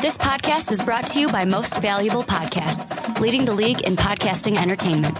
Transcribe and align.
This 0.00 0.16
podcast 0.16 0.72
is 0.72 0.80
brought 0.80 1.06
to 1.08 1.20
you 1.20 1.28
by 1.28 1.44
Most 1.44 1.82
Valuable 1.82 2.22
Podcasts, 2.22 3.20
leading 3.20 3.44
the 3.44 3.52
league 3.52 3.82
in 3.82 3.96
podcasting 3.96 4.56
entertainment. 4.56 5.18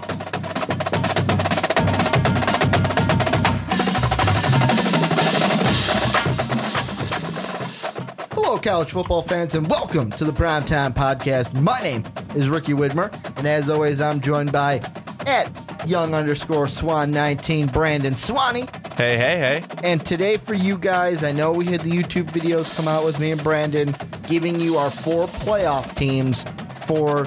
Hello, 8.33 8.57
college 8.57 8.89
football 8.89 9.21
fans, 9.21 9.53
and 9.53 9.69
welcome 9.69 10.09
to 10.13 10.25
the 10.25 10.31
Primetime 10.31 10.95
Podcast. 10.95 11.53
My 11.61 11.79
name 11.81 12.03
is 12.33 12.49
Ricky 12.49 12.73
Widmer, 12.73 13.13
and 13.37 13.45
as 13.45 13.69
always, 13.69 14.01
I'm 14.01 14.19
joined 14.19 14.51
by 14.51 14.81
at 15.27 15.87
young 15.87 16.15
underscore 16.15 16.67
swan 16.67 17.11
19 17.11 17.67
Brandon 17.67 18.15
Swanson. 18.15 18.67
Hey, 18.97 19.15
hey, 19.15 19.37
hey. 19.37 19.63
And 19.83 20.03
today, 20.03 20.37
for 20.37 20.55
you 20.55 20.75
guys, 20.75 21.23
I 21.23 21.33
know 21.33 21.51
we 21.51 21.65
had 21.65 21.81
the 21.81 21.91
YouTube 21.91 22.31
videos 22.31 22.75
come 22.75 22.87
out 22.87 23.05
with 23.05 23.19
me 23.19 23.31
and 23.31 23.43
Brandon 23.43 23.95
giving 24.31 24.61
you 24.61 24.77
our 24.77 24.89
four 24.89 25.27
playoff 25.27 25.93
teams 25.97 26.45
for 26.85 27.23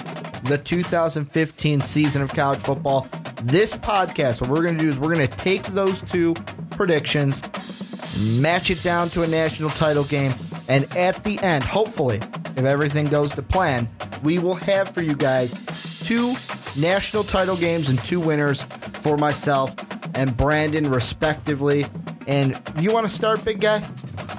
the 0.48 0.56
2015 0.56 1.82
season 1.82 2.22
of 2.22 2.32
college 2.32 2.58
football. 2.58 3.06
This 3.42 3.76
podcast, 3.76 4.40
what 4.40 4.48
we're 4.48 4.62
going 4.62 4.78
to 4.78 4.80
do 4.80 4.88
is 4.88 4.98
we're 4.98 5.14
going 5.14 5.28
to 5.28 5.36
take 5.36 5.64
those 5.64 6.00
two 6.00 6.32
predictions, 6.70 7.42
match 8.40 8.70
it 8.70 8.82
down 8.82 9.10
to 9.10 9.22
a 9.22 9.26
national 9.26 9.68
title 9.68 10.04
game, 10.04 10.32
and 10.66 10.84
at 10.96 11.22
the 11.24 11.38
end, 11.40 11.62
hopefully, 11.62 12.22
if 12.56 12.62
everything 12.62 13.04
goes 13.04 13.34
to 13.34 13.42
plan, 13.42 13.86
we 14.22 14.38
will 14.38 14.54
have 14.54 14.88
for 14.88 15.02
you 15.02 15.14
guys 15.14 15.52
two 16.06 16.34
national 16.80 17.22
title 17.22 17.56
games 17.56 17.90
and 17.90 17.98
two 17.98 18.18
winners 18.18 18.62
for 18.62 19.18
myself 19.18 19.74
and 20.14 20.34
Brandon, 20.38 20.88
respectively. 20.90 21.84
And 22.26 22.58
you 22.78 22.94
want 22.94 23.06
to 23.06 23.12
start, 23.12 23.44
big 23.44 23.60
guy? 23.60 23.86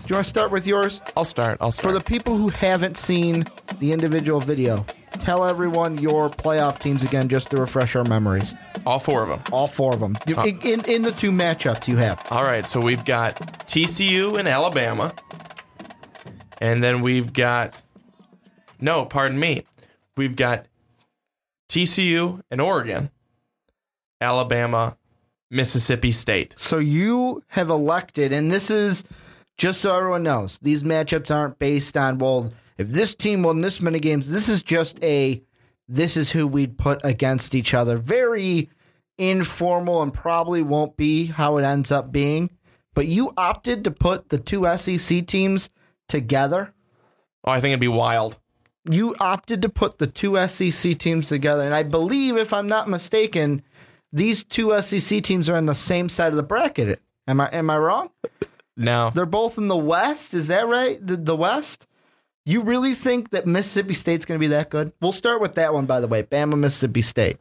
Do 0.06 0.12
you 0.14 0.18
want 0.18 0.26
to 0.26 0.30
start 0.30 0.52
with 0.52 0.68
yours? 0.68 1.02
I'll 1.18 1.24
start. 1.24 1.58
I'll 1.60 1.72
start. 1.72 1.92
For 1.92 1.98
the 1.98 2.04
people 2.04 2.38
who 2.38 2.50
haven't 2.50 2.96
seen 2.96 3.46
the 3.80 3.92
individual 3.92 4.40
video, 4.40 4.86
tell 5.14 5.44
everyone 5.44 5.98
your 5.98 6.30
playoff 6.30 6.78
teams 6.78 7.02
again 7.02 7.28
just 7.28 7.50
to 7.50 7.58
refresh 7.58 7.96
our 7.96 8.04
memories. 8.04 8.54
All 8.86 9.00
four 9.00 9.24
of 9.24 9.30
them. 9.30 9.42
All 9.52 9.68
four 9.68 9.96
of 9.96 10.00
them. 10.00 10.16
In, 10.28 10.62
in, 10.62 10.86
in 10.86 11.02
the 11.02 11.12
two 11.12 11.32
matchups 11.32 11.88
you 11.88 11.98
have. 11.98 12.24
All 12.30 12.44
right. 12.44 12.68
So 12.68 12.80
we've 12.80 13.04
got 13.04 13.38
TCU 13.66 14.38
and 14.38 14.48
Alabama. 14.48 15.12
And 16.62 16.84
then 16.84 17.02
we've 17.02 17.34
got, 17.34 17.82
no, 18.80 19.06
pardon 19.06 19.40
me. 19.40 19.66
We've 20.16 20.36
got 20.36 20.68
TCU 21.68 22.44
and 22.52 22.62
Oregon, 22.62 23.10
Alabama, 24.22 24.98
Mississippi 25.50 26.12
State. 26.12 26.54
So 26.58 26.78
you 26.78 27.42
have 27.48 27.72
elected, 27.72 28.32
and 28.32 28.52
this 28.52 28.70
is 28.70 29.04
just 29.58 29.82
so 29.82 29.96
everyone 29.96 30.24
knows, 30.24 30.60
these 30.60 30.84
matchups 30.84 31.34
aren't 31.34 31.60
based 31.60 31.96
on, 31.96 32.18
well, 32.18 32.52
if 32.78 32.90
this 32.90 33.16
team 33.16 33.44
won 33.44 33.60
this 33.60 33.82
many 33.82 34.00
games, 34.00 34.30
this 34.30 34.50
is 34.50 34.64
just 34.64 35.02
a, 35.04 35.42
this 35.88 36.18
is 36.18 36.32
who 36.32 36.48
we'd 36.48 36.78
put 36.78 37.00
against 37.04 37.56
each 37.56 37.74
other. 37.74 37.98
Very 37.98 38.70
informal 39.18 40.02
and 40.02 40.14
probably 40.14 40.62
won't 40.62 40.98
be 40.98 41.28
how 41.28 41.58
it 41.58 41.64
ends 41.64 41.92
up 41.92 42.12
being. 42.12 42.50
But 42.94 43.08
you 43.08 43.32
opted 43.38 43.84
to 43.84 43.92
put 43.92 44.30
the 44.30 44.38
two 44.38 44.66
SEC 44.78 45.26
teams 45.28 45.70
together. 46.08 46.74
Oh, 47.44 47.52
I 47.52 47.60
think 47.60 47.72
it'd 47.72 47.80
be 47.80 47.88
wild. 47.88 48.38
You 48.90 49.16
opted 49.20 49.62
to 49.64 49.70
put 49.70 50.00
the 50.00 50.08
two 50.08 50.36
SEC 50.48 50.98
teams 50.98 51.30
together. 51.30 51.64
And 51.64 51.74
I 51.74 51.84
believe, 51.84 52.38
if 52.38 52.54
I'm 52.54 52.68
not 52.68 52.90
mistaken, 52.90 53.64
these 54.12 54.44
two 54.44 54.82
SEC 54.82 55.24
teams 55.24 55.50
are 55.50 55.58
on 55.58 55.66
the 55.66 55.76
same 55.76 56.08
side 56.08 56.32
of 56.32 56.38
the 56.38 56.44
bracket. 56.44 57.02
Am 57.28 57.42
I 57.42 57.50
am 57.50 57.70
I 57.70 57.78
wrong? 57.78 58.12
No. 58.78 59.12
They're 59.14 59.26
both 59.26 59.58
in 59.58 59.68
the 59.68 59.78
West. 59.78 60.34
Is 60.34 60.48
that 60.48 60.68
right? 60.68 61.06
The, 61.06 61.18
the 61.18 61.36
West? 61.36 61.88
You 62.46 62.62
really 62.62 62.94
think 62.94 63.32
that 63.32 63.48
Mississippi 63.48 63.94
State's 63.96 64.26
going 64.26 64.40
to 64.40 64.44
be 64.44 64.50
that 64.50 64.70
good? 64.70 64.92
We'll 65.02 65.12
start 65.12 65.42
with 65.42 65.54
that 65.56 65.74
one, 65.74 65.86
by 65.86 66.00
the 66.00 66.08
way. 66.08 66.24
Bama, 66.24 66.58
Mississippi 66.58 67.02
State. 67.02 67.38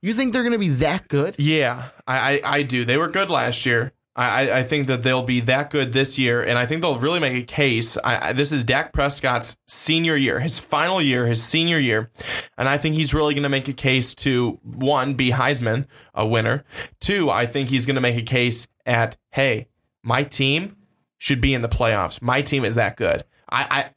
You 0.00 0.12
think 0.12 0.32
they're 0.32 0.42
going 0.44 0.52
to 0.52 0.58
be 0.58 0.68
that 0.68 1.08
good? 1.08 1.34
Yeah, 1.38 1.88
I, 2.06 2.40
I, 2.44 2.56
I 2.58 2.62
do. 2.62 2.84
They 2.84 2.96
were 2.96 3.08
good 3.08 3.30
last 3.30 3.66
year. 3.66 3.92
I, 4.14 4.50
I- 4.50 4.62
think 4.64 4.88
that 4.88 5.04
they'll 5.04 5.22
be 5.22 5.38
that 5.40 5.70
good 5.70 5.92
this 5.92 6.18
year, 6.18 6.42
and 6.42 6.58
I 6.58 6.66
think 6.66 6.82
they'll 6.82 6.98
really 6.98 7.20
make 7.20 7.34
a 7.40 7.46
case. 7.46 7.96
I, 8.02 8.28
I, 8.28 8.32
this 8.32 8.50
is 8.50 8.64
Dak 8.64 8.92
Prescott's 8.92 9.56
senior 9.68 10.16
year, 10.16 10.40
his 10.40 10.58
final 10.58 11.00
year, 11.00 11.26
his 11.26 11.42
senior 11.42 11.78
year, 11.78 12.10
and 12.56 12.68
I 12.68 12.78
think 12.78 12.96
he's 12.96 13.14
really 13.14 13.34
going 13.34 13.44
to 13.44 13.48
make 13.48 13.68
a 13.68 13.72
case 13.72 14.16
to 14.16 14.58
one, 14.64 15.14
be 15.14 15.30
Heisman 15.30 15.86
a 16.14 16.26
winner. 16.26 16.64
Two, 17.00 17.30
I 17.30 17.46
think 17.46 17.68
he's 17.68 17.86
going 17.86 17.94
to 17.94 18.00
make 18.00 18.16
a 18.16 18.22
case 18.22 18.66
at 18.84 19.16
hey, 19.30 19.68
my 20.08 20.24
team 20.24 20.74
should 21.18 21.40
be 21.40 21.52
in 21.52 21.60
the 21.62 21.68
playoffs. 21.68 22.22
My 22.22 22.40
team 22.40 22.64
is 22.64 22.76
that 22.76 22.96
good. 22.96 23.22
I, 23.50 23.90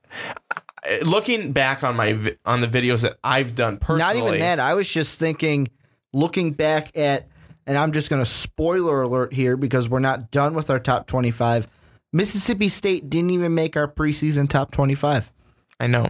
I 0.89 1.03
looking 1.03 1.53
back 1.53 1.83
on 1.83 1.95
my 1.95 2.35
on 2.45 2.59
the 2.61 2.67
videos 2.67 3.01
that 3.03 3.17
I've 3.23 3.55
done 3.55 3.77
personally. 3.77 4.19
Not 4.19 4.27
even 4.27 4.39
that. 4.41 4.59
I 4.59 4.73
was 4.73 4.91
just 4.91 5.17
thinking, 5.17 5.69
looking 6.13 6.51
back 6.51 6.95
at, 6.97 7.27
and 7.65 7.77
I'm 7.77 7.93
just 7.93 8.09
going 8.09 8.21
to 8.21 8.29
spoiler 8.29 9.01
alert 9.01 9.33
here 9.33 9.55
because 9.55 9.87
we're 9.87 9.99
not 9.99 10.31
done 10.31 10.53
with 10.53 10.69
our 10.69 10.79
top 10.79 11.07
25. 11.07 11.67
Mississippi 12.11 12.67
State 12.67 13.09
didn't 13.09 13.29
even 13.29 13.55
make 13.55 13.77
our 13.77 13.87
preseason 13.87 14.49
top 14.49 14.71
25, 14.71 15.31
I 15.79 15.87
know. 15.87 16.07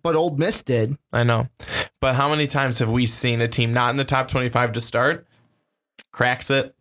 but 0.00 0.14
Ole 0.14 0.36
Miss 0.36 0.62
did. 0.62 0.96
I 1.12 1.24
know. 1.24 1.48
But 2.00 2.14
how 2.14 2.28
many 2.30 2.46
times 2.46 2.78
have 2.78 2.88
we 2.88 3.04
seen 3.04 3.40
a 3.40 3.48
team 3.48 3.72
not 3.72 3.90
in 3.90 3.96
the 3.96 4.04
top 4.04 4.28
25 4.28 4.72
to 4.72 4.80
start, 4.80 5.26
cracks 6.12 6.50
it, 6.50 6.76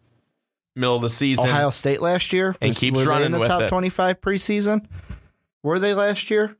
middle 0.79 0.95
of 0.95 1.01
the 1.01 1.09
season? 1.09 1.49
Ohio 1.49 1.69
State 1.69 2.01
last 2.01 2.33
year 2.33 2.55
And 2.61 2.69
Was- 2.69 2.77
keeps 2.77 2.95
were 2.97 3.03
they 3.03 3.07
running 3.09 3.33
in 3.33 3.39
the 3.39 3.45
top 3.45 3.61
it. 3.63 3.67
25 3.69 4.21
preseason. 4.21 4.85
Were 5.63 5.79
they 5.79 5.93
last 5.93 6.29
year? 6.31 6.55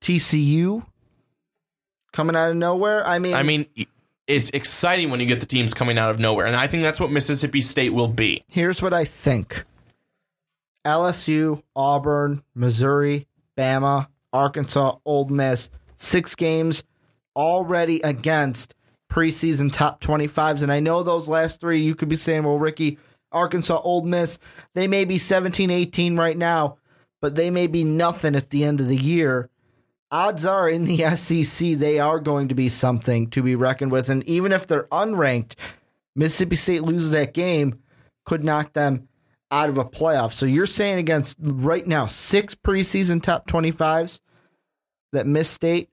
TCU 0.00 0.86
coming 2.12 2.36
out 2.36 2.50
of 2.50 2.56
nowhere. 2.56 3.06
I 3.06 3.18
mean, 3.18 3.34
I 3.34 3.42
mean, 3.42 3.66
it's 4.26 4.50
exciting 4.50 5.10
when 5.10 5.20
you 5.20 5.26
get 5.26 5.40
the 5.40 5.46
teams 5.46 5.74
coming 5.74 5.98
out 5.98 6.10
of 6.10 6.18
nowhere. 6.18 6.46
And 6.46 6.54
I 6.56 6.66
think 6.66 6.82
that's 6.82 7.00
what 7.00 7.10
Mississippi 7.10 7.60
State 7.60 7.90
will 7.92 8.08
be. 8.08 8.44
here's 8.50 8.80
what 8.80 8.92
I 8.92 9.04
think: 9.04 9.64
LSU, 10.86 11.62
Auburn, 11.74 12.42
Missouri, 12.54 13.26
Bama, 13.56 14.08
Arkansas, 14.32 14.96
Ole 15.04 15.26
Miss, 15.28 15.68
six 15.96 16.34
games 16.34 16.84
already 17.34 18.00
against 18.02 18.74
preseason 19.10 19.72
top 19.72 20.00
25s. 20.00 20.62
And 20.62 20.72
I 20.72 20.80
know 20.80 21.02
those 21.02 21.28
last 21.28 21.60
three, 21.60 21.80
you 21.80 21.94
could 21.94 22.08
be 22.08 22.16
saying, 22.16 22.42
well, 22.44 22.58
Ricky, 22.58 22.98
Arkansas, 23.32 23.80
Ole 23.82 24.02
Miss, 24.02 24.38
they 24.74 24.86
may 24.86 25.04
be 25.04 25.18
17, 25.18 25.70
18 25.70 26.16
right 26.16 26.36
now, 26.36 26.78
but 27.20 27.34
they 27.34 27.50
may 27.50 27.66
be 27.66 27.84
nothing 27.84 28.36
at 28.36 28.50
the 28.50 28.64
end 28.64 28.80
of 28.80 28.88
the 28.88 28.96
year. 28.96 29.50
Odds 30.10 30.44
are 30.44 30.68
in 30.68 30.84
the 30.84 30.98
SEC, 31.16 31.72
they 31.72 31.98
are 31.98 32.20
going 32.20 32.48
to 32.48 32.54
be 32.54 32.68
something 32.68 33.28
to 33.30 33.42
be 33.42 33.54
reckoned 33.54 33.92
with. 33.92 34.08
And 34.08 34.24
even 34.24 34.52
if 34.52 34.66
they're 34.66 34.88
unranked, 34.88 35.54
Mississippi 36.14 36.56
State 36.56 36.82
loses 36.82 37.10
that 37.10 37.34
game, 37.34 37.80
could 38.24 38.44
knock 38.44 38.72
them 38.72 39.08
out 39.50 39.68
of 39.68 39.78
a 39.78 39.84
playoff. 39.84 40.32
So 40.32 40.46
you're 40.46 40.66
saying 40.66 40.98
against 40.98 41.38
right 41.40 41.86
now 41.86 42.06
six 42.06 42.54
preseason 42.54 43.22
top 43.22 43.46
25s 43.48 44.20
that 45.12 45.26
Miss 45.26 45.48
State 45.48 45.88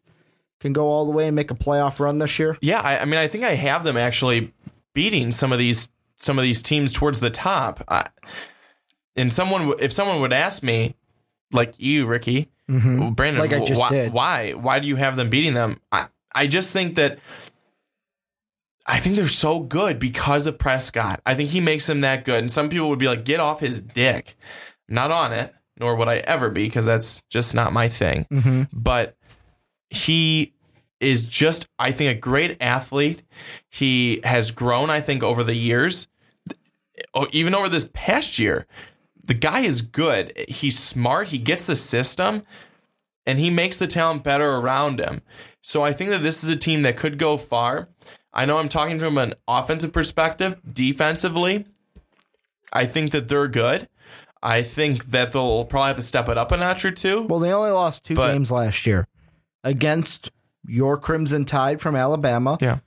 can 0.60 0.74
go 0.74 0.88
all 0.88 1.06
the 1.06 1.12
way 1.12 1.28
and 1.28 1.36
make 1.36 1.52
a 1.52 1.56
playoff 1.56 2.00
run 2.00 2.20
this 2.20 2.40
year? 2.40 2.58
Yeah, 2.62 2.82
I, 2.82 3.00
I 3.00 3.06
mean, 3.06 3.20
I 3.20 3.28
think 3.28 3.44
I 3.44 3.56
have 3.56 3.84
them 3.84 3.98
actually 3.98 4.54
beating 4.94 5.32
some 5.32 5.52
of 5.52 5.60
these 5.60 5.90
some 6.16 6.40
of 6.40 6.44
these 6.44 6.62
teams 6.62 6.94
towards 6.94 7.20
the 7.20 7.30
top. 7.30 7.84
I, 7.88 8.08
and 9.16 9.32
someone, 9.32 9.74
if 9.80 9.92
someone 9.92 10.22
would 10.22 10.34
ask 10.34 10.64
me, 10.64 10.96
like 11.52 11.74
you, 11.78 12.06
Ricky, 12.06 12.50
Brandon, 12.68 13.14
Mm-hmm. 13.16 13.40
Like 13.40 13.54
I 13.54 13.64
just 13.64 13.80
why, 13.80 13.90
did. 13.90 14.14
why, 14.14 14.52
why 14.52 14.80
do 14.80 14.88
you 14.88 14.96
have 14.96 15.16
them 15.16 15.30
beating 15.30 15.54
them? 15.54 15.80
I, 15.92 16.08
I 16.34 16.48
just 16.48 16.74
think 16.74 16.96
that 16.96 17.20
I 18.88 19.00
think 19.00 19.16
they're 19.16 19.28
so 19.28 19.60
good 19.60 20.00
because 20.00 20.48
of 20.48 20.60
Prescott. 20.60 21.22
I 21.26 21.34
think 21.34 21.50
he 21.50 21.60
makes 21.60 21.88
them 21.88 22.02
that 22.02 22.24
good. 22.24 22.40
And 22.40 22.52
some 22.52 22.70
people 22.70 22.90
would 22.90 23.00
be 23.00 23.08
like, 23.08 23.26
get 23.26 23.40
off 23.40 23.60
his 23.60 23.82
dick. 23.82 24.36
Not 24.88 25.12
on 25.12 25.34
it, 25.34 25.54
nor 25.80 25.96
would 25.96 26.08
I 26.08 26.18
ever 26.18 26.50
be, 26.50 26.66
because 26.66 26.86
that's 26.86 27.22
just 27.24 27.56
not 27.56 27.74
my 27.74 27.88
thing. 27.88 28.28
Mm-hmm. 28.32 28.64
But 28.72 29.16
he 29.96 30.54
is 31.00 31.26
just, 31.26 31.68
I 31.80 31.92
think, 31.92 32.16
a 32.16 32.20
great 32.20 32.58
athlete. 32.62 33.24
He 33.70 34.20
has 34.24 34.52
grown, 34.52 34.90
I 34.90 35.02
think, 35.02 35.24
over 35.24 35.44
the 35.44 35.56
years, 35.56 36.08
even 37.32 37.56
over 37.56 37.70
this 37.70 37.90
past 37.94 38.40
year. 38.40 38.68
The 39.24 39.34
guy 39.34 39.62
is 39.62 39.82
good. 39.82 40.34
He's 40.48 40.78
smart. 40.78 41.30
He 41.30 41.38
gets 41.38 41.68
the 41.68 41.76
system, 41.76 42.44
and 43.26 43.40
he 43.40 43.50
makes 43.50 43.80
the 43.80 43.88
talent 43.88 44.24
better 44.24 44.56
around 44.56 45.00
him. 45.00 45.22
So 45.62 45.84
I 45.84 45.94
think 45.94 46.12
that 46.12 46.22
this 46.22 46.44
is 46.44 46.50
a 46.50 46.56
team 46.56 46.84
that 46.84 46.96
could 46.96 47.18
go 47.18 47.38
far. 47.38 47.90
I 48.34 48.46
know 48.46 48.60
I'm 48.60 48.70
talking 48.70 49.00
from 49.00 49.18
an 49.18 49.34
offensive 49.48 49.94
perspective. 49.94 50.58
Defensively, 50.72 51.66
I 52.72 52.86
think 52.86 53.12
that 53.12 53.28
they're 53.28 53.48
good. 53.48 53.88
I 54.44 54.62
think 54.62 55.06
that 55.06 55.32
they'll 55.32 55.66
probably 55.66 55.88
have 55.88 55.96
to 55.96 56.04
step 56.04 56.30
it 56.30 56.38
up 56.38 56.52
a 56.52 56.58
notch 56.58 56.86
or 56.86 56.92
two. 56.92 57.24
Well, 57.24 57.40
they 57.40 57.52
only 57.52 57.72
lost 57.72 58.04
two 58.06 58.16
games 58.16 58.52
last 58.52 58.86
year 58.86 59.08
against 59.66 60.32
your 60.66 60.98
Crimson 60.98 61.44
Tide 61.44 61.82
from 61.82 61.98
Alabama. 61.98 62.58
Yeah. 62.62 62.80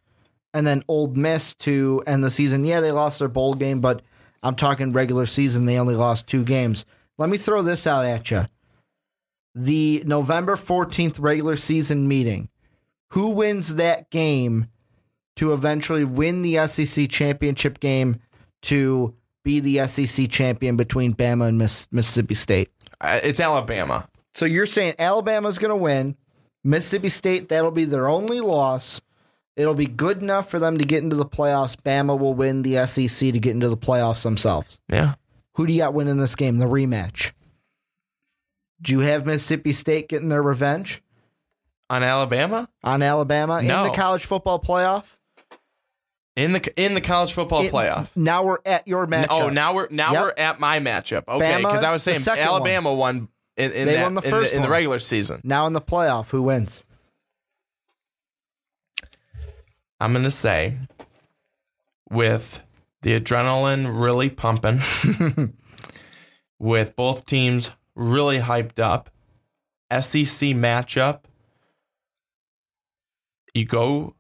And 0.55 0.67
then 0.67 0.83
Ole 0.89 1.09
Miss 1.09 1.55
to 1.57 2.03
end 2.07 2.25
the 2.25 2.31
season. 2.31 2.65
Yeah, 2.65 2.81
they 2.81 2.91
lost 2.93 3.19
their 3.19 3.29
bowl 3.29 3.53
game, 3.53 3.81
but 3.83 4.01
I'm 4.43 4.55
talking 4.57 4.95
regular 4.95 5.27
season. 5.27 5.67
They 5.67 5.79
only 5.79 5.95
lost 5.95 6.27
two 6.27 6.43
games. 6.45 6.87
Let 7.19 7.29
me 7.29 7.37
throw 7.37 7.61
this 7.61 7.87
out 7.87 8.07
at 8.07 8.31
you. 8.31 8.47
the 9.55 10.03
November 10.07 10.57
14th 10.57 11.17
regular 11.21 11.57
season 11.57 12.07
meeting, 12.09 12.49
who 13.11 13.31
wins 13.31 13.75
that 13.77 14.09
game 14.11 14.69
to 15.37 15.53
eventually 15.53 16.05
win 16.05 16.43
the 16.43 16.67
SEC 16.67 17.09
championship 17.11 17.81
game 17.81 18.21
to 18.63 19.15
be 19.45 19.61
the 19.61 19.87
SEC 19.89 20.31
champion 20.31 20.77
between 20.77 21.15
Bama 21.15 21.49
and 21.49 21.59
Miss, 21.59 21.89
Mississippi 21.93 22.35
State? 22.35 22.71
Uh, 23.01 23.21
It's 23.23 23.41
Alabama. 23.41 24.09
So 24.35 24.45
you're 24.47 24.67
saying 24.67 24.95
Alabama's 24.99 25.59
going 25.59 25.71
to 25.71 25.77
win, 25.77 26.17
Mississippi 26.65 27.09
State 27.09 27.49
that'll 27.49 27.71
be 27.71 27.85
their 27.85 28.09
only 28.09 28.41
loss. 28.41 29.01
It'll 29.57 29.75
be 29.75 29.87
good 29.87 30.23
enough 30.23 30.49
for 30.51 30.59
them 30.59 30.79
to 30.79 30.85
get 30.85 31.03
into 31.03 31.17
the 31.17 31.27
playoffs. 31.27 31.77
Bama 31.77 32.19
will 32.19 32.35
win 32.35 32.63
the 32.63 32.87
SEC 32.87 33.33
to 33.33 33.41
get 33.41 33.53
into 33.55 33.69
the 33.69 33.77
playoffs 33.77 34.23
themselves. 34.23 34.79
Yeah. 34.89 35.15
Who 35.55 35.67
do 35.67 35.73
you 35.73 35.81
got 35.81 35.95
winning 35.95 36.19
this 36.19 36.37
game? 36.37 36.59
The 36.59 36.67
rematch. 36.67 37.33
Do 38.81 38.93
you 38.93 39.01
have 39.01 39.27
Mississippi 39.27 39.73
State 39.73 40.09
getting 40.09 40.29
their 40.29 40.43
revenge 40.43 41.03
On 41.91 42.05
Alabama 42.05 42.69
on 42.85 43.03
Alabama 43.03 43.61
No. 43.63 43.85
in 43.85 43.91
the 43.91 43.97
college 43.97 44.25
football 44.25 44.61
playoff? 44.61 45.17
in 46.37 46.53
the 46.53 46.73
in 46.81 46.95
the 46.95 47.01
college 47.01 47.33
football 47.33 47.63
It- 47.63 47.73
playoff. 47.73 48.11
Now 48.15 48.45
we're 48.45 48.59
at 48.65 48.87
your 48.87 49.03
oh, 49.03 49.07
matchup. 49.09 49.27
Oh, 49.31 49.49
now 49.49 49.75
we're 49.75 49.89
now 49.91 50.13
Yep. 50.13 50.23
we're 50.23 50.35
at 50.45 50.61
my 50.61 50.79
matchup. 50.79 51.25
Okay, 51.27 51.57
because 51.57 51.83
I 51.83 51.91
was 51.91 52.05
saying 52.05 52.21
Alabama 52.29 52.95
won 52.95 53.27
in, 53.59 53.73
in, 53.73 53.87
They 53.87 53.95
that, 53.95 54.03
won 54.05 54.15
the 54.15 54.23
in 54.23 54.31
first 54.31 54.53
in 54.53 54.63
the 54.63 54.69
regular 54.69 54.99
season. 54.99 55.41
now 55.45 55.67
in 55.67 55.73
the 55.75 55.81
playoff, 55.81 56.31
who 56.31 56.43
wins? 56.43 56.83
I'm 60.01 60.13
gonna 60.13 60.31
say 60.31 60.75
with 62.09 62.63
the 63.03 63.19
adrenaline 63.21 64.01
really 64.01 64.31
pumping, 64.31 64.81
with 66.59 66.95
both 66.97 67.27
teams 67.27 67.73
really 67.95 68.39
hyped 68.39 68.79
up, 68.79 69.11
SEC 69.91 70.51
matchup. 70.51 71.21
You 73.55 73.65
go 73.65 74.15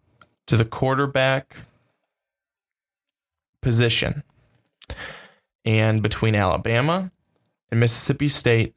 to 0.46 0.56
the 0.56 0.64
quarterback 0.64 1.58
position, 3.62 4.22
and 5.64 6.02
between 6.02 6.34
Alabama 6.34 7.12
and 7.70 7.78
Mississippi 7.78 8.28
State, 8.28 8.74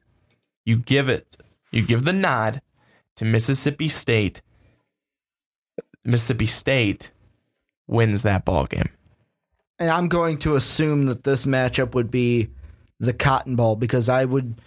you 0.64 0.76
give 0.76 1.08
it, 1.08 1.36
you 1.70 1.82
give 1.82 2.04
the 2.04 2.12
nod 2.12 2.62
to 3.16 3.24
Mississippi 3.24 3.88
State. 3.88 4.42
Mississippi 6.04 6.46
State 6.46 7.10
wins 7.86 8.22
that 8.22 8.44
ball 8.44 8.66
game. 8.66 8.88
And 9.78 9.90
I'm 9.90 10.08
going 10.08 10.38
to 10.38 10.54
assume 10.54 11.06
that 11.06 11.24
this 11.24 11.44
matchup 11.44 11.94
would 11.94 12.10
be 12.10 12.50
the 13.00 13.12
Cotton 13.12 13.56
Bowl 13.56 13.76
because 13.76 14.08
I 14.08 14.24
would, 14.24 14.60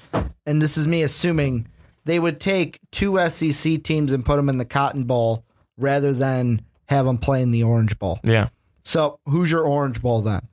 and 0.46 0.62
this 0.62 0.78
is 0.78 0.88
me 0.88 1.04
assuming, 1.04 1.68
they 2.04 2.20
would 2.20 2.40
take 2.40 2.80
two 2.92 3.18
SEC 3.30 3.84
teams 3.84 4.12
and 4.12 4.26
put 4.26 4.36
them 4.36 4.50
in 4.50 4.58
the 4.58 4.66
Cotton 4.66 5.06
Bowl 5.06 5.46
rather 5.78 6.14
than 6.14 6.62
have 6.88 7.06
them 7.06 7.18
play 7.18 7.42
in 7.42 7.52
the 7.52 7.64
Orange 7.64 7.98
Bowl. 7.98 8.20
Yeah. 8.24 8.50
So 8.84 9.20
who's 9.26 9.52
your 9.52 9.66
Orange 9.66 10.02
Bowl 10.02 10.22
then? 10.22 10.48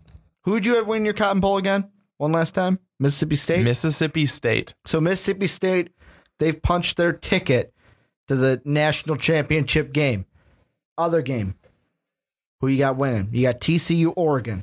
Who'd 0.44 0.65
you 0.65 0.77
have 0.77 0.89
win 0.89 1.05
your 1.05 1.15
Cotton 1.15 1.41
Bowl 1.41 1.59
again? 1.59 1.91
One 2.22 2.30
last 2.30 2.54
time? 2.54 2.78
Mississippi 3.00 3.34
State? 3.34 3.64
Mississippi 3.64 4.26
State. 4.26 4.74
So 4.86 5.00
Mississippi 5.00 5.48
State, 5.48 5.90
they've 6.38 6.62
punched 6.62 6.96
their 6.96 7.12
ticket 7.12 7.74
to 8.28 8.36
the 8.36 8.62
national 8.64 9.16
championship 9.16 9.92
game. 9.92 10.26
Other 10.96 11.20
game. 11.20 11.56
Who 12.60 12.69
you 12.69 12.78
got 12.78 12.96
winning? 12.96 13.30
You 13.32 13.42
got 13.42 13.60
TCU 13.60 14.12
Oregon. 14.16 14.62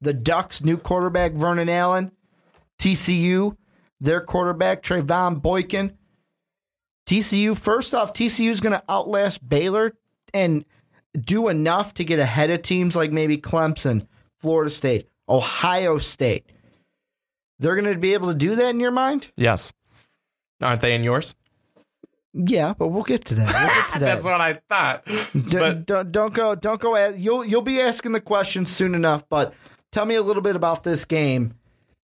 The 0.00 0.14
Ducks 0.14 0.62
new 0.62 0.76
quarterback 0.78 1.32
Vernon 1.32 1.68
Adams. 1.68 2.12
TCU, 2.78 3.56
their 4.00 4.20
quarterback 4.20 4.80
Trevone 4.80 5.42
Boykin. 5.42 5.98
TCU, 7.08 7.58
first 7.58 7.92
off, 7.92 8.12
TCU 8.12 8.50
is 8.50 8.60
going 8.60 8.78
to 8.78 8.84
outlast 8.88 9.48
Baylor 9.48 9.94
and 10.32 10.64
do 11.20 11.48
enough 11.48 11.92
to 11.94 12.04
get 12.04 12.20
ahead 12.20 12.50
of 12.50 12.62
teams 12.62 12.94
like 12.94 13.10
maybe 13.10 13.36
Clemson, 13.36 14.06
Florida 14.38 14.70
State, 14.70 15.08
Ohio 15.28 15.98
State. 15.98 16.46
They're 17.60 17.76
going 17.80 17.92
to 17.92 17.98
be 17.98 18.14
able 18.14 18.28
to 18.28 18.34
do 18.34 18.56
that 18.56 18.70
in 18.70 18.80
your 18.80 18.90
mind? 18.90 19.30
Yes. 19.36 19.72
Aren't 20.60 20.80
they 20.80 20.94
in 20.94 21.04
yours? 21.04 21.34
Yeah, 22.32 22.74
but 22.76 22.88
we'll 22.88 23.02
get 23.02 23.24
to 23.26 23.34
that. 23.34 23.46
We'll 23.46 23.74
get 23.74 23.92
to 23.92 23.92
that. 23.98 24.00
That's 24.00 24.24
what 24.24 24.40
I 24.40 24.60
thought. 24.68 25.04
D- 25.04 25.40
but- 25.50 25.86
don't 25.86 26.10
don't 26.12 26.32
go 26.34 26.54
don't 26.54 26.80
go. 26.80 26.94
At, 26.96 27.18
you'll 27.18 27.44
you'll 27.44 27.62
be 27.62 27.80
asking 27.80 28.12
the 28.12 28.20
questions 28.20 28.70
soon 28.70 28.94
enough. 28.94 29.28
But 29.28 29.52
tell 29.92 30.06
me 30.06 30.14
a 30.14 30.22
little 30.22 30.42
bit 30.42 30.56
about 30.56 30.84
this 30.84 31.04
game, 31.04 31.54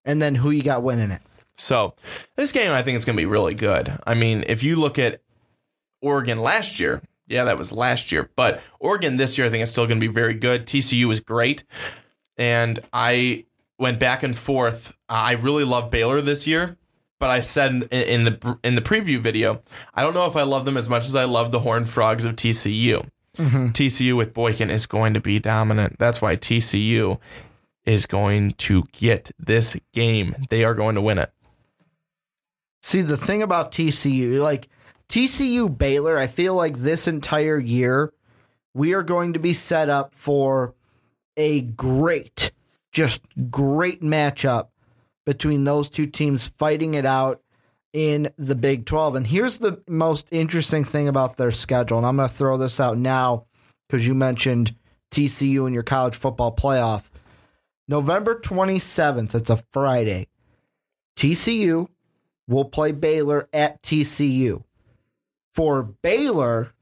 and 0.05 0.21
then 0.21 0.35
who 0.37 0.51
you 0.51 0.63
got 0.63 0.83
winning 0.83 1.11
it. 1.11 1.23
So 1.57 1.95
this 2.35 2.53
game, 2.53 2.73
I 2.73 2.83
think, 2.83 2.97
is 2.97 3.05
going 3.05 3.17
to 3.17 3.21
be 3.21 3.27
really 3.27 3.55
good. 3.55 3.99
I 4.07 4.15
mean, 4.15 4.45
if 4.47 4.63
you 4.63 4.77
look 4.77 4.99
at 4.99 5.23
Oregon 6.03 6.39
last 6.41 6.79
year, 6.81 7.01
yeah, 7.29 7.45
that 7.45 7.57
was 7.57 7.73
last 7.73 8.13
year, 8.13 8.29
but 8.37 8.61
Oregon 8.79 9.17
this 9.17 9.39
year, 9.39 9.47
I 9.47 9.51
think, 9.51 9.63
is 9.63 9.71
still 9.71 9.87
going 9.87 9.99
to 10.01 10.07
be 10.07 10.13
very 10.13 10.35
good. 10.35 10.67
TCU 10.67 11.11
is 11.13 11.21
great, 11.21 11.65
and 12.37 12.79
I 12.93 13.46
went 13.79 14.01
back 14.01 14.23
and 14.23 14.37
forth. 14.37 14.91
Uh, 15.09 15.13
I 15.13 15.33
really 15.33 15.65
love 15.65 15.91
Baylor 15.91 16.21
this 16.21 16.47
year, 16.47 16.77
but 17.19 17.31
I 17.31 17.41
said 17.41 17.73
in, 17.73 17.85
in 17.91 18.25
the 18.25 18.59
in 18.63 18.75
the 18.75 18.83
preview 18.83 19.19
video, 19.19 19.63
I 19.95 20.03
don't 20.03 20.15
know 20.15 20.27
if 20.27 20.37
I 20.37 20.43
love 20.43 20.65
them 20.65 20.77
as 20.77 20.89
much 20.89 21.07
as 21.07 21.17
I 21.17 21.25
love 21.25 21.51
the 21.51 21.61
Horned 21.61 21.89
Frogs 21.89 22.25
of 22.25 22.37
TCU. 22.37 23.09
Mm-hmm. 23.37 23.67
TCU 23.69 24.17
with 24.17 24.33
Boykin 24.33 24.71
is 24.71 24.87
going 24.87 25.15
to 25.15 25.21
be 25.21 25.39
dominant. 25.39 25.99
That's 25.99 26.23
why 26.23 26.37
TCU 26.37 27.19
is 27.85 28.07
going 28.07 28.53
to 28.53 28.85
get 28.93 29.31
this 29.39 29.77
game. 29.93 30.35
They 30.49 30.65
are 30.65 30.75
going 30.75 30.95
to 30.95 31.03
win 31.03 31.19
it. 31.19 31.33
See 32.83 33.03
the 33.03 33.17
thing 33.17 33.43
about 33.43 33.73
TCU, 33.73 34.41
like 34.41 34.69
TCU 35.09 35.77
Baylor, 35.77 36.17
I 36.19 36.27
feel 36.27 36.55
like 36.55 36.79
this 36.79 37.07
entire 37.07 37.59
year 37.59 38.13
we 38.75 38.93
are 38.93 39.03
going 39.03 39.33
to 39.33 39.39
be 39.39 39.55
set 39.55 39.89
up 39.89 40.13
for 40.13 40.75
a 41.37 41.63
great, 41.63 42.53
just 42.97 43.21
great 43.51 44.01
matchup 44.01 44.69
between 45.27 45.65
those 45.65 45.91
two 45.91 46.07
teams 46.07 46.47
fighting 46.47 46.95
it 46.95 47.05
out 47.05 47.43
in 47.93 48.31
the 48.39 48.55
Big 48.55 48.87
12. 48.87 49.17
And 49.17 49.27
here's 49.27 49.59
the 49.59 49.83
most 49.87 50.27
interesting 50.31 50.83
thing 50.83 51.07
about 51.07 51.37
their 51.37 51.51
schedule. 51.51 51.99
And 51.99 52.07
I'm 52.07 52.17
going 52.17 52.27
to 52.27 52.35
throw 52.35 52.57
this 52.57 52.81
out 52.81 52.97
now 52.97 53.45
because 53.87 54.07
you 54.07 54.15
mentioned 54.15 54.75
TCU 55.11 55.67
in 55.67 55.75
your 55.75 55.83
college 55.83 56.17
football 56.17 56.57
playoff. 56.57 57.03
November 57.87 58.41
27th, 58.41 59.35
it's 59.35 59.51
a 59.51 59.63
Friday. 59.73 60.29
TCU 61.19 61.89
will 62.49 62.65
play 62.65 62.93
Baylor 62.93 63.47
at 63.53 63.83
TCU. 63.83 64.65
For 65.55 65.83
Baylor, 65.83 66.73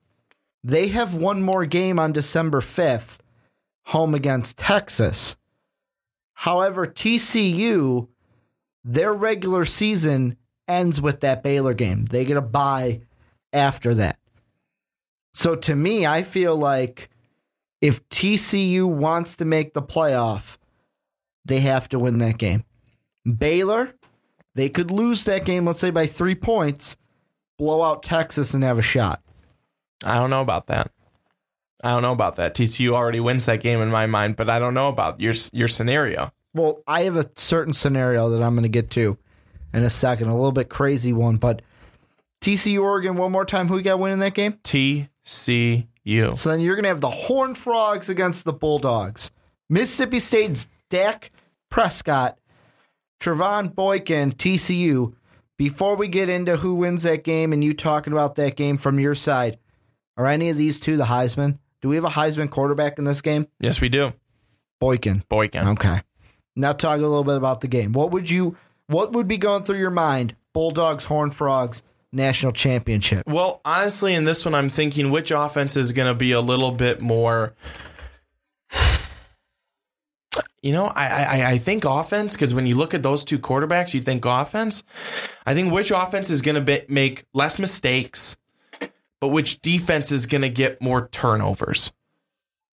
they 0.63 0.89
have 0.89 1.13
one 1.13 1.43
more 1.43 1.67
game 1.67 1.99
on 1.99 2.13
December 2.13 2.61
5th, 2.61 3.19
home 3.87 4.15
against 4.15 4.57
Texas. 4.57 5.37
However, 6.35 6.87
TCU, 6.87 8.09
their 8.85 9.15
regular 9.15 9.65
season 9.65 10.37
ends 10.69 11.01
with 11.01 11.21
that 11.21 11.43
Baylor 11.43 11.75
game. 11.75 12.05
They 12.05 12.25
get 12.25 12.37
a 12.37 12.43
bye 12.43 13.03
after 13.53 13.95
that. 13.95 14.19
So 15.33 15.57
to 15.57 15.75
me, 15.75 16.07
I 16.07 16.23
feel 16.23 16.57
like 16.57 17.11
if 17.81 18.07
TCU 18.09 18.89
wants 18.89 19.37
to 19.37 19.45
make 19.45 19.75
the 19.75 19.83
playoff, 19.83 20.59
they 21.45 21.61
have 21.61 21.89
to 21.91 21.99
win 21.99 22.19
that 22.19 22.39
game. 22.39 22.65
Baylor, 23.25 23.95
they 24.55 24.69
could 24.69 24.91
lose 24.91 25.25
that 25.25 25.45
game, 25.45 25.67
let's 25.67 25.81
say 25.81 25.91
by 25.91 26.07
three 26.07 26.35
points, 26.35 26.97
blow 27.59 27.83
out 27.83 28.03
Texas 28.03 28.55
and 28.55 28.63
have 28.63 28.79
a 28.79 28.83
shot. 28.83 29.23
I 30.05 30.15
don't 30.17 30.31
know 30.31 30.43
about 30.43 30.67
that. 30.69 30.93
I 31.85 31.91
don't 31.91 32.03
know 32.03 32.13
about 32.13 32.37
that. 32.37 32.55
TCU 32.55 32.93
already 32.93 33.21
wins 33.21 33.45
that 33.45 33.61
game 33.61 33.81
in 33.81 33.91
my 33.91 34.07
mind, 34.07 34.37
but 34.37 34.49
I 34.49 34.59
don't 34.59 34.73
know 34.73 34.89
about 34.89 35.21
your 35.21 35.35
your 35.53 35.69
scenario. 35.69 36.33
Well, 36.55 36.83
I 36.87 37.03
have 37.03 37.17
a 37.17 37.29
certain 37.37 37.75
scenario 37.75 38.31
that 38.31 38.43
I'm 38.43 38.55
going 38.55 38.63
to 38.63 38.69
get 38.71 38.89
to 38.93 39.19
in 39.75 39.83
a 39.83 39.91
second, 39.91 40.29
a 40.29 40.35
little 40.35 40.53
bit 40.53 40.71
crazy 40.71 41.13
one, 41.13 41.37
but 41.37 41.61
TCU 42.41 42.83
Oregon 42.83 43.17
one 43.17 43.33
more 43.33 43.45
time. 43.45 43.69
Who 43.69 43.77
you 43.77 43.83
got 43.83 43.99
winning 43.99 44.21
that 44.21 44.35
game? 44.35 44.55
TCU. 44.65 45.87
So 46.37 46.51
then 46.51 46.61
you're 46.61 46.77
going 46.77 46.85
to 46.85 46.89
have 46.89 47.01
the 47.03 47.11
Horned 47.11 47.59
Frogs 47.59 48.09
against 48.09 48.47
the 48.47 48.53
Bulldogs. 48.53 49.31
Mississippi 49.69 50.21
State's 50.21 50.69
Dak 50.89 51.33
Prescott, 51.71 52.39
Trevone 53.21 53.75
Boykin, 53.75 54.33
TCU. 54.33 55.15
Before 55.59 55.97
we 55.97 56.09
get 56.09 56.29
into 56.29 56.57
who 56.57 56.77
wins 56.77 57.03
that 57.03 57.25
game 57.25 57.53
and 57.53 57.63
you 57.63 57.75
talking 57.75 58.13
about 58.13 58.37
that 58.37 58.57
game 58.57 58.77
from 58.77 58.99
your 58.99 59.15
side, 59.15 59.59
are 60.17 60.27
any 60.27 60.49
of 60.51 60.57
these 60.57 60.81
two 60.81 60.97
the 60.97 61.05
Heisman? 61.05 61.59
Do 61.85 61.91
we 61.91 61.97
have 61.97 62.07
a 62.07 62.09
Heisman 62.09 62.49
quarterback 62.49 62.99
in 62.99 63.05
this 63.05 63.21
game? 63.21 63.47
Yes, 63.61 63.79
we 63.79 63.91
do. 63.91 64.15
Boykin. 64.81 65.23
Boykin. 65.29 65.69
Okay. 65.69 66.01
Now 66.57 66.73
talk 66.73 66.97
a 66.97 67.03
little 67.03 67.25
bit 67.25 67.37
about 67.37 67.61
the 67.61 67.69
game. 67.69 67.93
What 67.93 68.13
would 68.13 68.31
you 68.31 68.57
what 68.87 69.13
would 69.13 69.29
be 69.29 69.37
going 69.37 69.65
through 69.65 69.81
your 69.81 69.91
mind? 69.91 70.35
Bulldogs, 70.55 71.05
Horned 71.05 71.35
Frogs, 71.35 71.83
national 72.11 72.53
championship. 72.53 73.25
Well, 73.27 73.61
honestly, 73.67 74.15
in 74.15 74.25
this 74.25 74.47
one, 74.47 74.55
I'm 74.55 74.71
thinking 74.71 75.11
which 75.11 75.31
offense 75.31 75.77
is 75.77 75.93
going 75.93 76.09
to 76.09 76.15
be 76.15 76.33
a 76.33 76.41
little 76.41 76.73
bit 76.73 77.03
more. 77.03 77.55
you 80.63 80.73
know, 80.73 80.87
I 80.87 81.07
I, 81.07 81.51
I 81.51 81.59
think 81.59 81.85
offense 81.85 82.33
because 82.33 82.55
when 82.55 82.65
you 82.65 82.77
look 82.77 82.95
at 82.95 83.03
those 83.03 83.25
two 83.25 83.39
quarterbacks, 83.39 83.93
you 83.93 84.01
think 84.01 84.25
offense. 84.25 84.85
I 85.45 85.53
think 85.53 85.71
which 85.71 85.91
offense 85.91 86.31
is 86.31 86.41
going 86.41 86.65
to 86.65 86.85
make 86.89 87.27
less 87.35 87.59
mistakes, 87.59 88.39
but 89.25 89.29
which 89.29 89.63
defense 89.63 90.13
is 90.13 90.27
going 90.27 90.43
to 90.43 90.51
get 90.51 90.83
more 90.83 91.09
turnovers. 91.09 91.93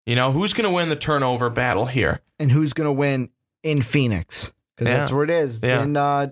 You 0.07 0.17
know, 0.17 0.33
who's 0.33 0.55
going 0.55 0.65
to 0.67 0.75
win 0.75 0.89
the 0.89 0.97
turnover 0.97 1.51
battle 1.51 1.85
here? 1.85 2.23
And 2.39 2.51
who's 2.51 2.73
going 2.73 2.87
to 2.87 2.93
win 2.93 3.29
in 3.63 3.83
Phoenix? 3.83 4.51
Because 4.75 4.91
Yeah. 4.91 4.97
that's 4.97 5.13
where 5.13 5.25
it 5.25 5.29
is. 5.31 5.57
It's 5.57 5.65
Yeah. 5.67 5.83
in 5.83 5.95
uh, 5.99 6.29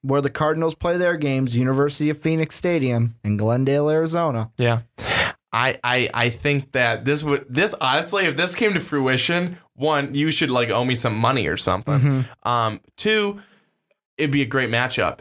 where 0.00 0.22
the 0.22 0.30
Cardinals 0.30 0.74
play 0.74 0.96
their 0.96 1.18
games, 1.18 1.54
University 1.54 2.08
of 2.08 2.16
Phoenix 2.16 2.56
Stadium 2.56 3.16
in 3.22 3.36
Glendale, 3.36 3.90
Arizona. 3.90 4.50
Yeah. 4.56 4.80
I, 5.52 5.78
I 5.84 6.08
I 6.14 6.30
think 6.30 6.72
that 6.72 7.04
this 7.04 7.22
would 7.22 7.44
this 7.50 7.74
honestly, 7.82 8.24
if 8.24 8.38
this 8.38 8.54
came 8.54 8.72
to 8.72 8.80
fruition, 8.80 9.58
one, 9.74 10.14
you 10.14 10.30
should 10.30 10.50
like 10.50 10.70
owe 10.70 10.86
me 10.86 10.94
some 10.94 11.14
money 11.18 11.48
or 11.48 11.58
something. 11.58 12.24
Um, 12.44 12.80
two, 12.96 13.42
it'd 14.16 14.30
be 14.30 14.40
a 14.40 14.46
great 14.46 14.70
matchup. 14.70 15.18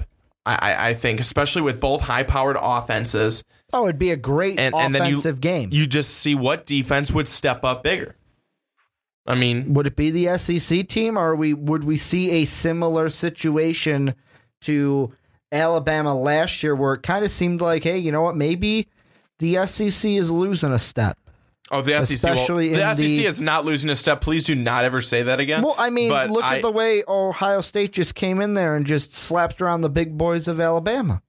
I, 0.56 0.90
I, 0.90 0.94
think, 0.94 1.20
especially 1.20 1.62
with 1.62 1.80
both 1.80 2.02
high 2.02 2.24
powered 2.24 2.58
offenses, 2.60 3.44
Oh, 3.72 3.84
it'd 3.86 4.00
be 4.00 4.12
a 4.12 4.18
great 4.18 4.60
and, 4.60 4.74
and 4.74 4.96
then 4.96 5.04
you 5.04 5.14
offensive 5.16 5.42
game. 5.42 5.70
you 5.72 5.86
just 5.86 6.16
see 6.16 6.34
what 6.36 6.66
defense 6.66 7.12
would 7.12 7.28
step 7.28 7.64
up 7.64 7.84
bigger. 7.84 8.16
I 9.28 9.36
mean, 9.36 9.76
would 9.76 9.86
it 9.86 9.96
be 9.96 10.10
the 10.10 10.38
SEC 10.40 10.88
team, 10.88 11.18
or 11.18 11.36
we 11.36 11.54
would 11.54 11.84
we 11.84 11.98
see 11.98 12.32
a 12.32 12.46
similar 12.46 13.12
situation 13.12 14.16
to 14.62 15.14
Alabama 15.52 16.16
last 16.16 16.64
year, 16.64 16.76
where 16.76 16.94
it 16.94 17.04
kind 17.04 17.24
of 17.24 17.30
seemed 17.30 17.62
like, 17.62 17.84
hey, 17.84 18.00
you 18.00 18.12
know 18.12 18.24
what, 18.24 18.36
maybe 18.36 18.88
the 19.38 19.68
SEC 19.68 20.10
is 20.12 20.32
losing 20.32 20.72
a 20.72 20.80
step. 20.80 21.18
Oh, 21.72 21.82
the 21.82 22.02
SEC, 22.02 22.16
Especially 22.16 22.70
the 22.70 22.96
SEC 22.96 23.06
the- 23.06 23.26
is 23.26 23.40
not 23.42 23.66
losing 23.66 23.90
a 23.90 23.96
step. 23.96 24.22
Please 24.22 24.46
do 24.46 24.56
not 24.56 24.86
ever 24.86 25.02
say 25.02 25.24
that 25.24 25.40
again. 25.40 25.62
Well, 25.64 25.76
I 25.78 25.90
mean, 25.90 26.10
But 26.10 26.30
look 26.30 26.44
I- 26.44 26.58
at 26.58 26.62
the 26.62 26.72
way 26.72 27.04
Ohio 27.08 27.62
State 27.62 27.92
just 27.94 28.16
came 28.16 28.42
in 28.42 28.54
there 28.54 28.76
and 28.76 28.86
just 28.86 29.14
slapped 29.14 29.62
around 29.62 29.82
the 29.82 29.90
big 29.90 30.18
boys 30.18 30.48
of 30.48 30.60
Alabama. 30.60 31.22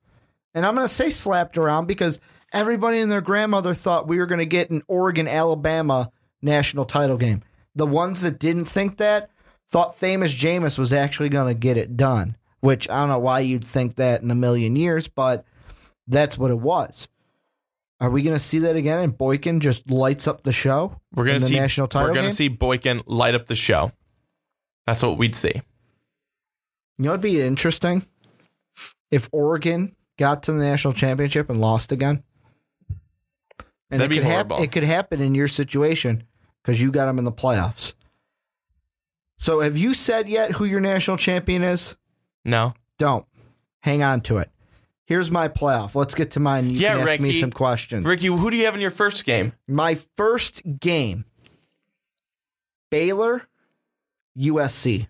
And 0.55 0.67
I'm 0.67 0.75
going 0.75 0.87
to 0.87 0.93
say 0.93 1.11
slapped 1.11 1.57
around 1.59 1.87
because 1.87 2.19
everybody 2.53 2.99
and 3.01 3.11
their 3.13 3.21
grandmother 3.21 3.75
thought 3.75 4.09
we 4.09 4.19
were 4.19 4.27
going 4.27 4.41
to 4.41 4.47
get 4.47 4.71
an 4.71 4.83
Oregon 4.89 5.29
Alabama 5.29 6.11
national 6.43 6.85
title 6.87 7.17
game. 7.17 7.43
The 7.77 7.87
ones 7.87 8.23
that 8.23 8.39
didn't 8.41 8.65
think 8.65 8.97
that 8.97 9.31
thought 9.69 9.97
famous 9.99 10.35
Jameis 10.35 10.77
was 10.79 10.93
actually 10.93 11.29
going 11.29 11.47
to 11.55 11.59
get 11.59 11.77
it 11.77 11.97
done, 11.97 12.37
which 12.61 12.91
I 12.91 12.99
don't 13.01 13.09
know 13.11 13.19
why 13.21 13.41
you'd 13.41 13.63
think 13.65 13.95
that 13.97 14.23
in 14.23 14.31
a 14.33 14.35
million 14.35 14.75
years, 14.75 15.07
but 15.07 15.45
that's 16.09 16.37
what 16.37 16.51
it 16.51 16.59
was. 16.59 17.09
Are 18.01 18.11
we 18.11 18.23
going 18.23 18.37
to 18.37 18.41
see 18.41 18.61
that 18.61 18.77
again? 18.77 19.01
And 19.01 19.17
Boykin 19.17 19.61
just 19.61 19.91
lights 19.91 20.27
up 20.27 20.43
the 20.43 20.53
show. 20.53 21.01
we're 21.15 21.27
gonna 21.27 21.41
see 21.41 21.55
national 21.55 21.87
title 21.87 22.09
We're 22.09 22.15
gonna 22.15 22.31
see 22.31 22.49
Boykin 22.49 23.03
light 23.07 23.35
up 23.35 23.47
the 23.47 23.55
show. 23.55 23.93
That's 24.87 25.03
what 25.03 25.19
we'd 25.19 25.35
see. 25.35 25.63
You 26.99 27.05
know, 27.05 27.11
it'd 27.11 27.21
be 27.21 27.41
interesting 27.41 28.07
if 29.11 29.29
Oregon 29.33 29.95
got 30.19 30.43
to 30.45 30.53
the 30.53 30.59
national 30.59 30.95
championship 30.95 31.51
and 31.51 31.61
lost 31.61 31.93
again. 31.93 32.23
And 33.91 34.01
That'd 34.01 34.07
it 34.17 34.23
be 34.23 34.27
could 34.27 34.61
it 34.61 34.73
could 34.73 34.85
happen 34.85 35.21
in 35.21 35.35
your 35.35 35.49
situation 35.49 36.25
because 36.63 36.81
you 36.81 36.91
got 36.93 37.07
them 37.07 37.19
in 37.19 37.25
the 37.25 37.33
playoffs. 37.33 37.95
So, 39.39 39.61
have 39.61 39.77
you 39.77 39.95
said 39.95 40.29
yet 40.29 40.53
who 40.53 40.65
your 40.65 40.81
national 40.81 41.17
champion 41.17 41.63
is? 41.63 41.97
No. 42.45 42.75
Don't 42.99 43.27
hang 43.81 44.03
on 44.03 44.21
to 44.23 44.39
it. 44.39 44.51
Here's 45.11 45.29
my 45.29 45.49
playoff. 45.49 45.97
Let's 45.97 46.15
get 46.15 46.31
to 46.33 46.41
mine. 46.41 46.71
You 46.71 46.77
Yeah, 46.79 46.97
can 46.97 47.09
ask 47.09 47.19
me 47.19 47.33
some 47.41 47.51
questions. 47.51 48.07
Ricky, 48.07 48.29
who 48.29 48.49
do 48.49 48.57
you 48.57 48.67
have 48.67 48.77
in 48.77 48.81
your 48.81 48.93
first 48.93 49.25
game? 49.25 49.53
My 49.67 49.99
first 50.17 50.63
game: 50.79 51.25
Baylor, 52.93 53.49
USC. 54.39 55.09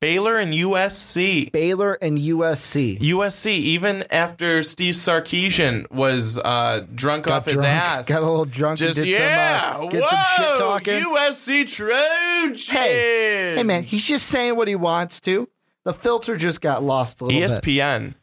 Baylor 0.00 0.38
and 0.38 0.54
USC. 0.54 1.50
Baylor 1.50 1.94
and 1.94 2.16
USC. 2.16 3.00
USC, 3.00 3.48
even 3.50 4.04
after 4.12 4.62
Steve 4.62 4.94
Sarkisian 4.94 5.90
was 5.90 6.38
uh, 6.38 6.86
drunk 6.94 7.24
Got 7.26 7.38
off 7.38 7.46
his 7.46 7.64
ass. 7.64 8.08
got 8.08 8.22
a 8.22 8.24
little 8.24 8.44
drunk 8.44 8.80
and 8.80 8.94
Just, 8.94 9.04
did 9.04 9.16
some, 9.16 9.24
uh, 9.24 9.26
yeah. 9.26 9.88
get 9.90 10.02
some 10.04 10.24
shit 10.36 10.46
whoa, 10.46 10.58
talking. 10.58 11.00
USC 11.00 11.74
Trojans. 11.74 12.68
Hey, 12.68 13.56
hey, 13.56 13.64
man, 13.64 13.82
he's 13.82 14.06
just 14.06 14.28
saying 14.28 14.54
what 14.54 14.68
he 14.68 14.76
wants 14.76 15.18
to. 15.22 15.48
The 15.82 15.92
filter 15.92 16.36
just 16.36 16.60
got 16.60 16.84
lost 16.84 17.20
a 17.20 17.24
little 17.24 17.40
bit. 17.40 17.50
ESPN, 17.50 18.14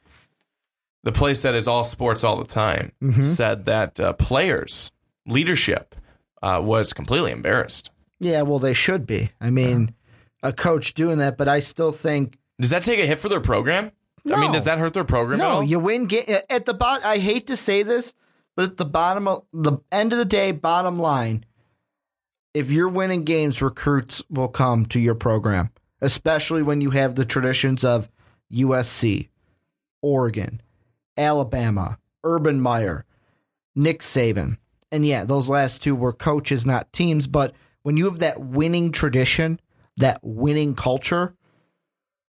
the 1.07 1.11
place 1.13 1.41
that 1.43 1.55
is 1.55 1.67
all 1.67 1.83
sports 1.85 2.23
all 2.23 2.35
the 2.35 2.45
time, 2.45 2.91
Mm-hmm. 3.01 3.21
said 3.21 3.63
that 3.65 3.97
uh, 3.99 4.11
players, 4.13 4.91
leadership, 5.25 5.95
uh, 6.43 6.59
was 6.61 6.91
completely 6.91 7.31
embarrassed. 7.31 7.89
Yeah, 8.19 8.41
well, 8.41 8.59
they 8.59 8.73
should 8.73 9.05
be. 9.07 9.31
I 9.39 9.49
mean, 9.49 9.93
a 10.43 10.51
coach 10.51 10.93
doing 10.93 11.17
that, 11.19 11.37
but 11.37 11.47
I 11.47 11.61
still 11.61 11.91
think 11.91 12.37
Does 12.59 12.71
that 12.71 12.83
take 12.83 12.99
a 12.99 13.05
hit 13.05 13.19
for 13.19 13.29
their 13.29 13.39
program? 13.41 13.91
I 14.29 14.35
mean, 14.41 14.47
No. 14.47 14.53
does 14.53 14.65
that 14.65 14.77
hurt 14.79 14.93
their 14.93 15.05
program 15.05 15.39
at 15.39 15.43
no. 15.47 15.61
You 15.61 15.79
win 15.79 16.07
ga- 16.07 16.41
at 16.49 16.65
the 16.65 16.73
bottom. 16.73 17.03
I 17.07 17.19
hate 17.19 17.47
to 17.47 17.55
say 17.55 17.83
this, 17.83 18.13
but 18.57 18.65
at 18.65 18.77
the 18.77 18.85
bottom 18.85 19.27
of 19.27 19.43
the 19.53 19.77
end 19.91 20.11
of 20.11 20.19
the 20.19 20.25
day, 20.25 20.51
bottom 20.51 20.99
line, 20.99 21.45
if 22.53 22.69
you're 22.71 22.89
winning 22.89 23.23
games, 23.23 23.61
recruits 23.61 24.21
will 24.29 24.49
come 24.49 24.85
to 24.87 24.99
your 24.99 25.15
program, 25.15 25.69
especially 26.01 26.63
when 26.63 26.81
you 26.81 26.89
have 26.89 27.15
the 27.15 27.23
traditions 27.25 27.83
of 27.85 28.09
USC, 28.51 29.29
Oregon, 30.01 30.61
Alabama, 31.17 31.99
Urban 32.23 32.61
Meyer, 32.61 33.05
Nick 33.75 34.01
Saban. 34.01 34.57
And 34.91 35.05
yeah, 35.05 35.23
those 35.23 35.49
last 35.49 35.83
two 35.83 35.95
were 35.95 36.13
coaches, 36.13 36.65
not 36.65 36.91
teams. 36.93 37.27
But 37.27 37.53
when 37.83 37.97
you 37.97 38.05
have 38.05 38.19
that 38.19 38.39
winning 38.39 38.91
tradition, 38.91 39.59
that 39.97 40.19
winning 40.23 40.75
culture, 40.75 41.35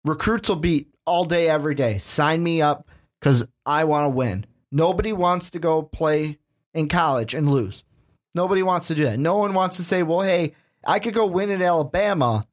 recruits 0.05 0.49
will 0.49 0.57
be 0.57 0.87
all 1.07 1.25
day, 1.25 1.49
every 1.49 1.75
day. 1.75 1.99
Sign 1.99 2.43
me 2.43 2.63
up 2.63 2.89
because 3.21 3.47
I 3.67 3.85
want 3.85 4.07
to 4.07 4.11
win. 4.11 4.47
Nobody 4.73 5.13
wants 5.13 5.51
to 5.51 5.59
go 5.59 5.83
play 5.83 6.39
in 6.75 6.89
college 6.89 7.35
and 7.35 7.51
lose. 7.51 7.85
Nobody 8.35 8.63
wants 8.63 8.87
to 8.89 8.95
do 8.95 9.05
that. 9.05 9.19
No 9.19 9.37
one 9.37 9.55
wants 9.55 9.77
to 9.77 9.85
say, 9.85 10.03
well, 10.03 10.21
hey, 10.23 10.55
I 10.87 10.99
could 10.99 11.15
go 11.15 11.27
win 11.27 11.51
at 11.51 11.61
Alabama, 11.61 12.47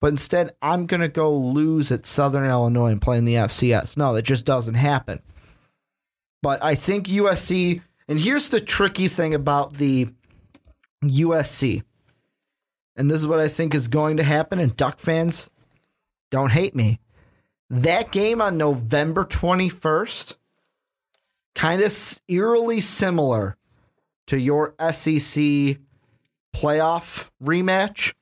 but 0.00 0.08
instead 0.08 0.52
I'm 0.60 0.86
going 0.86 1.00
to 1.00 1.08
go 1.08 1.34
lose 1.34 1.92
at 1.92 2.06
Southern 2.06 2.44
Illinois 2.44 2.90
and 2.90 3.00
play 3.00 3.18
in 3.18 3.24
the 3.24 3.34
FCS. 3.34 3.96
No, 3.96 4.12
that 4.14 4.22
just 4.22 4.44
doesn't 4.44 4.74
happen. 4.74 5.22
But 6.42 6.62
I 6.62 6.74
think 6.74 7.06
USC, 7.06 7.82
and 8.08 8.20
here's 8.20 8.50
the 8.50 8.60
tricky 8.60 9.08
thing 9.08 9.34
about 9.34 9.74
the 9.74 10.08
USC, 11.04 11.82
and 12.96 13.10
this 13.10 13.18
is 13.18 13.26
what 13.26 13.40
I 13.40 13.48
think 13.48 13.74
is 13.74 13.88
going 13.88 14.16
to 14.16 14.22
happen, 14.22 14.58
and 14.58 14.76
Duck 14.76 15.00
fans 15.00 15.50
don't 16.30 16.50
hate 16.50 16.74
me. 16.74 17.00
That 17.68 18.12
game 18.12 18.40
on 18.40 18.56
November 18.56 19.24
21st, 19.24 20.34
kind 21.54 21.82
of 21.82 22.20
eerily 22.28 22.80
similar 22.80 23.56
to 24.28 24.38
your 24.38 24.74
SEC 24.78 25.78
playoff 26.54 27.30
rematch. 27.42 28.14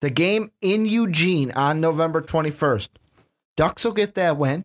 The 0.00 0.10
game 0.10 0.50
in 0.60 0.86
Eugene 0.86 1.50
on 1.52 1.80
November 1.80 2.20
21st. 2.20 2.90
Ducks 3.56 3.84
will 3.84 3.92
get 3.92 4.14
that 4.14 4.36
win. 4.36 4.64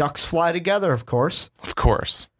Ducks 0.00 0.24
fly 0.24 0.50
together, 0.50 0.94
of 0.94 1.04
course. 1.04 1.50
Of 1.62 1.74
course. 1.76 2.30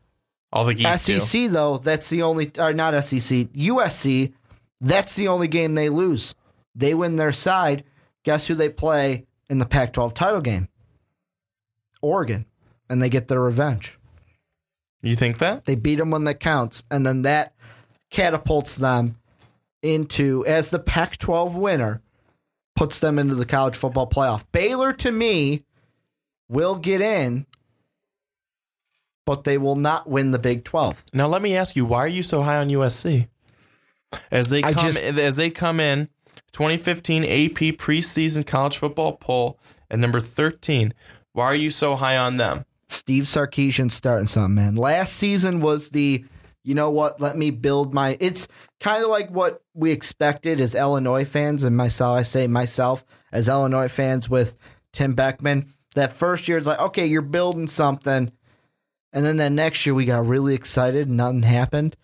All 0.50 0.64
the 0.64 0.72
geese 0.72 1.04
do. 1.04 1.18
SEC, 1.18 1.50
though, 1.50 1.76
that's 1.76 2.08
the 2.08 2.22
only, 2.22 2.50
or 2.58 2.72
not 2.72 2.98
SEC, 3.04 3.20
USC, 3.52 4.32
that's 4.80 5.14
the 5.14 5.28
only 5.28 5.46
game 5.46 5.74
they 5.74 5.90
lose. 5.90 6.34
They 6.74 6.94
win 6.94 7.16
their 7.16 7.32
side. 7.32 7.84
Guess 8.24 8.46
who 8.46 8.54
they 8.54 8.70
play 8.70 9.26
in 9.50 9.58
the 9.58 9.66
Pac 9.66 9.92
12 9.92 10.14
title 10.14 10.40
game? 10.40 10.70
Oregon. 12.00 12.46
And 12.88 13.02
they 13.02 13.10
get 13.10 13.28
their 13.28 13.42
revenge. 13.42 13.98
You 15.02 15.14
think 15.14 15.36
that? 15.40 15.66
They 15.66 15.74
beat 15.74 15.96
them 15.96 16.10
when 16.10 16.24
that 16.24 16.40
counts. 16.40 16.82
And 16.90 17.04
then 17.04 17.20
that 17.22 17.52
catapults 18.08 18.76
them 18.76 19.16
into, 19.82 20.46
as 20.46 20.70
the 20.70 20.78
Pac 20.78 21.18
12 21.18 21.56
winner, 21.56 22.00
puts 22.74 23.00
them 23.00 23.18
into 23.18 23.34
the 23.34 23.44
college 23.44 23.76
football 23.76 24.08
playoff. 24.08 24.44
Baylor, 24.50 24.94
to 24.94 25.10
me, 25.12 25.66
will 26.50 26.76
get 26.76 27.00
in, 27.00 27.47
but 29.25 29.45
they 29.45 29.57
will 29.57 29.76
not 29.76 30.09
win 30.09 30.33
the 30.33 30.38
Big 30.38 30.64
12. 30.64 31.04
Now 31.12 31.26
let 31.28 31.40
me 31.40 31.57
ask 31.57 31.76
you, 31.76 31.85
why 31.87 31.99
are 31.99 32.09
you 32.09 32.23
so 32.23 32.42
high 32.42 32.57
on 32.59 32.69
USC? 32.69 33.28
As 34.30 34.50
they 34.50 34.61
come 34.61 34.75
just- 34.75 34.99
as 34.99 35.37
they 35.37 35.50
come 35.50 35.78
in 35.78 36.09
2015 36.52 37.25
AP 37.25 37.73
preseason 37.73 38.45
college 38.45 38.76
football 38.76 39.12
poll 39.12 39.59
at 39.90 39.99
number 40.00 40.19
13. 40.21 40.92
Why 41.33 41.45
are 41.45 41.54
you 41.54 41.71
so 41.71 41.95
high 41.95 42.16
on 42.16 42.37
them? 42.37 42.64
Steve 42.88 43.23
Sarkisian 43.25 43.90
starting 43.90 44.26
something, 44.26 44.57
man. 44.57 44.75
Last 44.75 45.12
season 45.12 45.61
was 45.61 45.90
the, 45.90 46.25
you 46.64 46.75
know 46.75 46.90
what? 46.90 47.21
Let 47.21 47.38
me 47.38 47.50
build 47.52 47.95
my. 47.95 48.16
It's 48.19 48.49
kind 48.80 49.04
of 49.04 49.11
like 49.11 49.30
what 49.30 49.62
we 49.75 49.92
expected 49.92 50.61
as 50.61 50.75
Illinois 50.75 51.25
fans, 51.25 51.62
and 51.62 51.76
myself. 51.76 52.19
I 52.19 52.23
say 52.25 52.49
myself 52.49 53.04
as 53.30 53.49
Illinois 53.49 53.87
fans 53.87 54.28
with 54.28 54.57
Tim 54.92 55.14
Beckman. 55.14 55.73
That 55.94 56.12
first 56.12 56.47
year, 56.49 56.56
it's 56.56 56.66
like, 56.66 56.80
okay, 56.80 57.06
you're 57.06 57.23
building 57.23 57.66
something, 57.66 58.32
and 59.12 59.25
then 59.25 59.38
that 59.38 59.52
next 59.52 59.85
year 59.85 59.94
we 59.94 60.04
got 60.04 60.26
really 60.26 60.54
excited, 60.54 61.09
nothing 61.09 61.42
happened. 61.42 61.97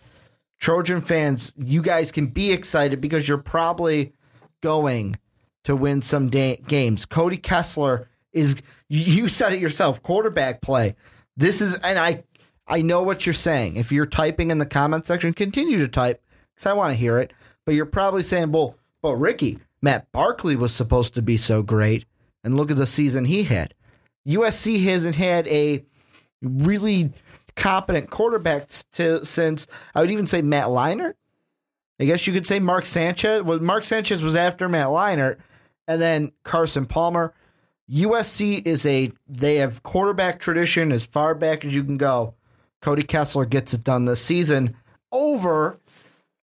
Trojan 0.59 1.01
fans, 1.01 1.53
you 1.57 1.81
guys 1.81 2.11
can 2.11 2.27
be 2.27 2.51
excited 2.51 2.99
because 2.99 3.27
you're 3.27 3.37
probably 3.37 4.13
going 4.61 5.17
to 5.63 5.75
win 5.75 6.01
some 6.01 6.29
da- 6.29 6.57
games. 6.67 7.05
Cody 7.05 7.37
Kessler 7.37 8.07
is 8.33 8.61
you 8.89 9.27
said 9.27 9.53
it 9.53 9.59
yourself, 9.59 10.01
quarterback 10.01 10.61
play. 10.61 10.95
This 11.35 11.61
is 11.61 11.75
and 11.75 11.99
I 11.99 12.23
I 12.67 12.81
know 12.81 13.03
what 13.03 13.25
you're 13.25 13.33
saying. 13.33 13.77
If 13.77 13.91
you're 13.91 14.05
typing 14.05 14.51
in 14.51 14.57
the 14.57 14.65
comment 14.65 15.05
section, 15.07 15.33
continue 15.33 15.77
to 15.79 15.87
type 15.87 16.21
cuz 16.55 16.65
I 16.65 16.73
want 16.73 16.91
to 16.91 16.97
hear 16.97 17.19
it. 17.19 17.33
But 17.65 17.75
you're 17.75 17.85
probably 17.85 18.23
saying, 18.23 18.51
"Well, 18.51 18.75
but 19.01 19.15
Ricky, 19.15 19.59
Matt 19.81 20.11
Barkley 20.11 20.55
was 20.55 20.73
supposed 20.73 21.13
to 21.15 21.21
be 21.21 21.37
so 21.37 21.61
great 21.61 22.05
and 22.43 22.55
look 22.55 22.71
at 22.71 22.77
the 22.77 22.87
season 22.87 23.25
he 23.25 23.43
had." 23.43 23.73
USC 24.27 24.83
hasn't 24.83 25.15
had 25.15 25.47
a 25.47 25.85
really 26.41 27.11
competent 27.55 28.09
quarterback 28.09 28.69
to, 28.93 29.25
since 29.25 29.67
I 29.95 30.01
would 30.01 30.11
even 30.11 30.27
say 30.27 30.41
Matt 30.41 30.67
Leinart. 30.67 31.13
I 31.99 32.05
guess 32.05 32.27
you 32.27 32.33
could 32.33 32.45
say 32.45 32.59
Mark 32.59 32.85
Sanchez. 32.85 33.41
Well, 33.41 33.59
Mark 33.59 33.83
Sanchez 33.83 34.21
was 34.21 34.35
after 34.35 34.69
Matt 34.69 34.87
Leinart, 34.87 35.37
and 35.87 36.01
then 36.01 36.31
Carson 36.43 36.85
Palmer. 36.85 37.33
USC 37.89 38.65
is 38.65 38.85
a 38.85 39.11
they 39.27 39.55
have 39.55 39.81
quarterback 39.81 40.39
tradition 40.39 40.91
as 40.91 41.05
far 41.05 41.33
back 41.33 41.63
as 41.63 41.73
you 41.73 41.83
can 41.83 41.97
go. 41.97 42.35
Cody 42.81 43.03
Kessler 43.03 43.45
gets 43.45 43.73
it 43.73 43.83
done 43.83 44.05
this 44.05 44.21
season 44.21 44.75
over 45.11 45.79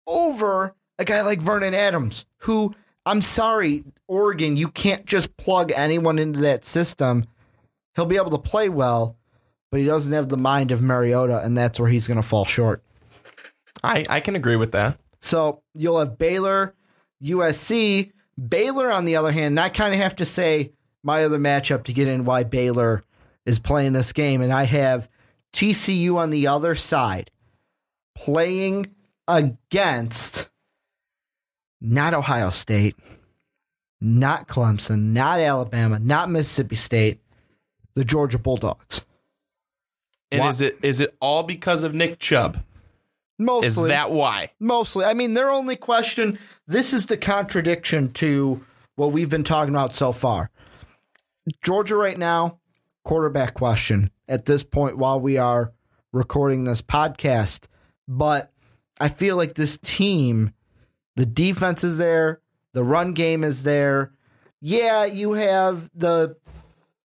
over 0.07 0.75
a 0.99 1.05
guy 1.05 1.21
like 1.23 1.41
Vernon 1.41 1.75
Adams, 1.75 2.25
who 2.39 2.75
I'm 3.05 3.23
sorry, 3.23 3.85
Oregon, 4.07 4.57
you 4.57 4.69
can't 4.69 5.05
just 5.05 5.37
plug 5.37 5.73
anyone 5.75 6.19
into 6.19 6.41
that 6.41 6.65
system. 6.65 7.25
He'll 7.95 8.07
be 8.07 8.17
able 8.17 8.31
to 8.31 8.39
play 8.39 8.69
well, 8.69 9.17
but 9.71 9.81
he 9.81 9.87
doesn't 9.87 10.13
have 10.13 10.29
the 10.29 10.37
mind 10.37 10.73
of 10.73 10.83
Mariota, 10.83 11.43
and 11.43 11.57
that's 11.57 11.79
where 11.79 11.89
he's 11.89 12.07
going 12.07 12.21
to 12.21 12.27
fall 12.27 12.45
short. 12.45 12.83
I, 13.83 14.05
I 14.09 14.21
can 14.21 14.37
agree 14.37 14.57
with 14.57 14.73
that. 14.73 14.99
So 15.21 15.63
you'll 15.75 15.99
have 15.99 16.19
Baylor, 16.19 16.75
USC. 17.23 18.13
Baylor, 18.49 18.91
on 18.91 19.05
the 19.05 19.17
other 19.17 19.31
hand, 19.31 19.47
and 19.47 19.61
I 19.61 19.69
kind 19.69 19.93
of 19.93 20.01
have 20.01 20.17
to 20.17 20.25
say 20.25 20.73
my 21.03 21.25
other 21.25 21.39
matchup 21.39 21.85
to 21.85 21.93
get 21.93 22.09
in 22.09 22.25
why 22.25 22.45
Baylor 22.45 23.05
is 23.45 23.59
playing 23.59 23.93
this 23.93 24.13
game, 24.13 24.41
and 24.41 24.53
I 24.53 24.65
have 24.65 25.09
TCU 25.53 26.17
on 26.17 26.31
the 26.31 26.47
other 26.47 26.75
side 26.75 27.31
playing 28.15 28.87
against 29.29 30.49
not 31.81 32.15
Ohio 32.15 32.51
State, 32.51 32.97
not 34.01 34.49
Clemson, 34.49 35.13
not 35.13 35.41
Alabama, 35.41 35.99
not 35.99 36.31
Mississippi 36.31 36.77
State, 36.77 37.21
the 37.95 38.05
Georgia 38.05 38.39
Bulldogs. 38.39 39.05
And 40.31 40.41
Why- 40.41 40.49
is 40.49 40.61
it 40.61 40.79
is 40.83 41.01
it 41.01 41.15
all 41.21 41.43
because 41.43 41.83
of 41.83 41.95
Nick 41.95 42.19
Chubb? 42.19 42.63
Mostly, 43.39 43.67
Is 43.69 43.83
that 43.89 44.11
why? 44.11 44.51
Mostly. 44.61 45.05
I 45.05 45.15
mean, 45.15 45.35
their 45.35 45.51
only 45.51 45.77
question 45.77 46.39
this 46.67 46.93
is 46.93 47.07
the 47.07 47.17
contradiction 47.17 48.13
to 48.15 48.65
what 48.95 49.13
we've 49.13 49.29
been 49.29 49.45
talking 49.45 49.75
about 49.75 49.95
so 49.95 50.13
far. 50.13 50.51
Georgia, 51.63 51.97
right 51.97 52.19
now, 52.19 52.59
quarterback 53.05 53.55
question 53.55 54.11
at 54.29 54.47
this 54.47 54.63
point 54.63 54.97
while 54.97 55.19
we 55.19 55.39
are 55.39 55.73
recording 56.13 56.65
this 56.65 56.83
podcast. 56.83 57.67
But 58.07 58.53
I 59.01 59.09
feel 59.09 59.37
like 59.37 59.55
this 59.55 59.79
team, 59.79 60.53
the 61.17 61.27
defense 61.27 61.83
is 61.83 61.99
there, 61.99 62.41
the 62.75 62.85
run 62.85 63.13
game 63.13 63.43
is 63.43 63.65
there. 63.65 64.13
Yeah, 64.61 65.05
you 65.05 65.33
have 65.33 65.91
the 65.95 66.37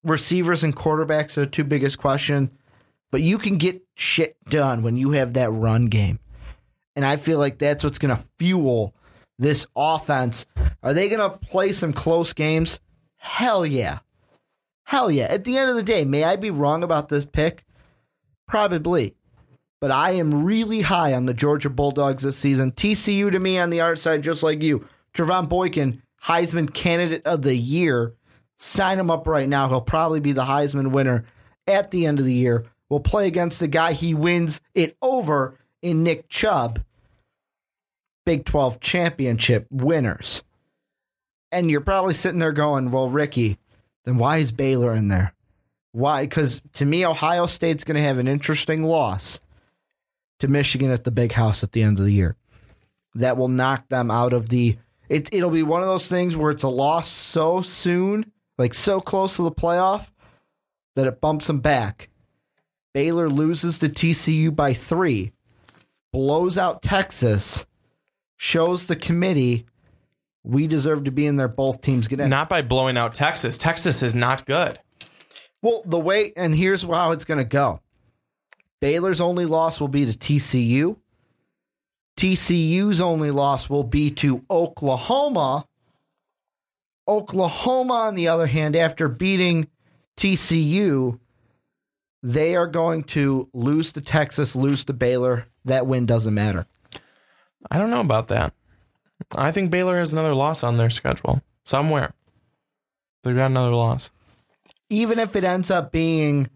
receivers 0.06 0.62
and 0.62 0.75
quarterbacks 0.75 1.36
are 1.36 1.40
the 1.40 1.46
two 1.46 1.64
biggest 1.64 1.98
questions, 1.98 2.50
but 3.10 3.20
you 3.20 3.38
can 3.38 3.56
get 3.56 3.82
shit 3.94 4.36
done 4.48 4.82
when 4.82 4.96
you 4.96 5.12
have 5.12 5.34
that 5.34 5.50
run 5.50 5.86
game. 5.86 6.18
And 6.94 7.04
I 7.04 7.16
feel 7.16 7.38
like 7.38 7.58
that's 7.58 7.84
what's 7.84 7.98
going 7.98 8.16
to 8.16 8.25
fuel 8.38 8.94
this 9.38 9.66
offense. 9.76 10.46
Are 10.82 10.94
they 10.94 11.08
going 11.08 11.30
to 11.30 11.38
play 11.38 11.72
some 11.72 11.92
close 11.92 12.32
games? 12.32 12.80
Hell 13.16 13.66
yeah. 13.66 13.98
Hell 14.84 15.10
yeah. 15.10 15.25
At 15.25 15.44
the 15.44 15.58
end 15.58 15.68
of 15.68 15.76
the 15.76 15.82
day, 15.82 16.04
may 16.04 16.25
I 16.25 16.36
be 16.36 16.50
wrong 16.50 16.82
about 16.82 17.08
this 17.08 17.25
pick? 17.25 17.64
Probably. 18.46 19.14
But 19.80 19.90
I 19.90 20.12
am 20.12 20.44
really 20.44 20.80
high 20.80 21.12
on 21.12 21.26
the 21.26 21.34
Georgia 21.34 21.68
Bulldogs 21.68 22.22
this 22.22 22.38
season. 22.38 22.72
TCU 22.72 23.30
to 23.30 23.38
me 23.38 23.58
on 23.58 23.70
the 23.70 23.80
art 23.80 23.99
side, 23.99 24.23
just 24.23 24.42
like 24.42 24.62
you. 24.62 24.86
Trevone 25.12 25.49
Boykin, 25.49 26.02
Heisman 26.25 26.73
candidate 26.73 27.26
of 27.26 27.42
the 27.42 27.56
year. 27.56 28.14
Sign 28.56 28.99
him 28.99 29.10
up 29.10 29.26
right 29.26 29.49
now. 29.49 29.69
He'll 29.69 29.80
probably 29.80 30.21
be 30.21 30.32
the 30.32 30.45
Heisman 30.45 30.92
winner 30.92 31.25
at 31.66 31.90
the 31.90 32.06
end 32.06 32.19
of 32.19 32.25
the 32.25 32.34
year. 32.34 32.64
We'll 32.88 33.00
play 33.00 33.26
against 33.26 33.60
the 33.60 33.69
guy 33.69 33.92
he 33.92 34.14
wins 34.14 34.60
it 34.75 34.97
over 35.02 35.58
in 35.82 36.02
Nick 36.02 36.28
Chubb. 36.28 36.80
Big 38.25 38.45
12 38.45 38.80
championship 38.80 39.66
winners. 39.71 40.42
And 41.52 41.71
you're 41.71 41.80
probably 41.80 42.14
sitting 42.14 42.40
there 42.40 42.52
going, 42.52 42.90
well, 42.90 43.08
Ricky, 43.08 43.58
then 44.04 44.19
why 44.19 44.38
is 44.38 44.52
Baylor 44.52 44.95
in 44.95 45.08
there? 45.08 45.32
Why? 45.92 46.25
Because 46.25 46.62
to 46.75 46.84
me, 46.84 47.06
Ohio 47.06 47.47
State's 47.47 47.84
going 47.84 47.97
to 47.97 48.02
have 48.02 48.19
an 48.19 48.28
interesting 48.28 48.82
loss 48.82 49.40
to 50.40 50.49
Michigan 50.49 50.90
at 50.90 51.04
the 51.04 51.10
big 51.10 51.32
house 51.32 51.62
at 51.62 51.73
the 51.73 51.82
end 51.82 51.99
of 51.99 52.04
the 52.04 52.12
year. 52.12 52.36
That 53.14 53.36
will 53.36 53.49
knock 53.49 53.88
them 53.88 54.10
out 54.10 54.32
of 54.32 54.49
the. 54.49 54.76
It, 55.08 55.32
it'll 55.32 55.50
be 55.50 55.62
one 55.62 55.82
of 55.82 55.88
those 55.88 56.08
things 56.08 56.36
where 56.36 56.50
it's 56.50 56.64
a 56.64 56.69
loss 56.69 57.08
so 57.08 57.62
soon, 57.62 58.30
like 58.58 58.75
so 58.75 59.00
close 59.00 59.36
to 59.36 59.42
the 59.42 59.52
playoff, 59.52 60.08
that 60.95 61.06
it 61.06 61.21
bumps 61.21 61.47
them 61.47 61.60
back. 61.60 62.08
Baylor 62.95 63.28
loses 63.28 63.78
to 63.78 63.88
TCU 63.88 64.54
by 64.54 64.73
three, 64.73 65.32
blows 66.12 66.56
out 66.56 66.82
Texas, 66.82 67.66
shows 68.36 68.86
the 68.86 68.97
committee 68.97 69.66
we 70.42 70.66
deserve 70.66 71.04
to 71.04 71.10
be 71.10 71.26
in 71.26 71.36
there. 71.36 71.49
Both 71.49 71.82
teams 71.82 72.08
get 72.08 72.21
in. 72.21 72.30
Not 72.30 72.49
by 72.49 72.62
blowing 72.62 72.97
out 72.97 73.12
Texas. 73.12 73.58
Texas 73.58 74.02
is 74.02 74.14
not 74.14 74.47
good. 74.47 74.78
Well, 75.60 75.82
the 75.84 75.99
way, 75.99 76.32
and 76.36 76.54
here's 76.54 76.84
how 76.84 77.10
it's 77.10 77.25
going 77.25 77.38
to 77.38 77.45
go 77.45 77.80
Baylor's 78.80 79.21
only 79.21 79.47
loss 79.47 79.80
will 79.80 79.88
be 79.88 80.06
to 80.06 80.12
TCU. 80.12 80.97
TCU's 82.16 83.00
only 83.00 83.30
loss 83.30 83.69
will 83.69 83.84
be 83.84 84.10
to 84.10 84.45
Oklahoma. 84.50 85.66
Oklahoma, 87.08 87.95
on 87.95 88.14
the 88.14 88.28
other 88.28 88.47
hand, 88.47 88.75
after 88.76 89.08
beating 89.08 89.69
TCU, 90.16 91.19
they 92.23 92.56
are 92.56 92.66
going 92.66 93.04
to 93.04 93.49
lose 93.52 93.92
to 93.92 94.00
Texas, 94.00 94.56
lose 94.56 94.84
to 94.86 94.92
Baylor. 94.92 95.47
That 95.64 95.86
win 95.86 96.06
doesn't 96.06 96.34
matter. 96.34 96.66
I 97.71 97.78
don't 97.78 97.90
know 97.90 98.00
about 98.00 98.28
that. 98.28 98.52
I 99.36 99.52
think 99.52 99.71
Baylor 99.71 99.99
has 99.99 100.12
another 100.12 100.34
loss 100.34 100.62
on 100.64 100.76
their 100.76 100.90
schedule 100.90 101.42
somewhere. 101.64 102.12
They've 103.23 103.34
got 103.36 103.50
another 103.50 103.75
loss. 103.75 104.10
even 104.88 105.19
if 105.19 105.34
it 105.34 105.42
ends 105.45 105.71
up 105.71 105.90
being 105.90 106.49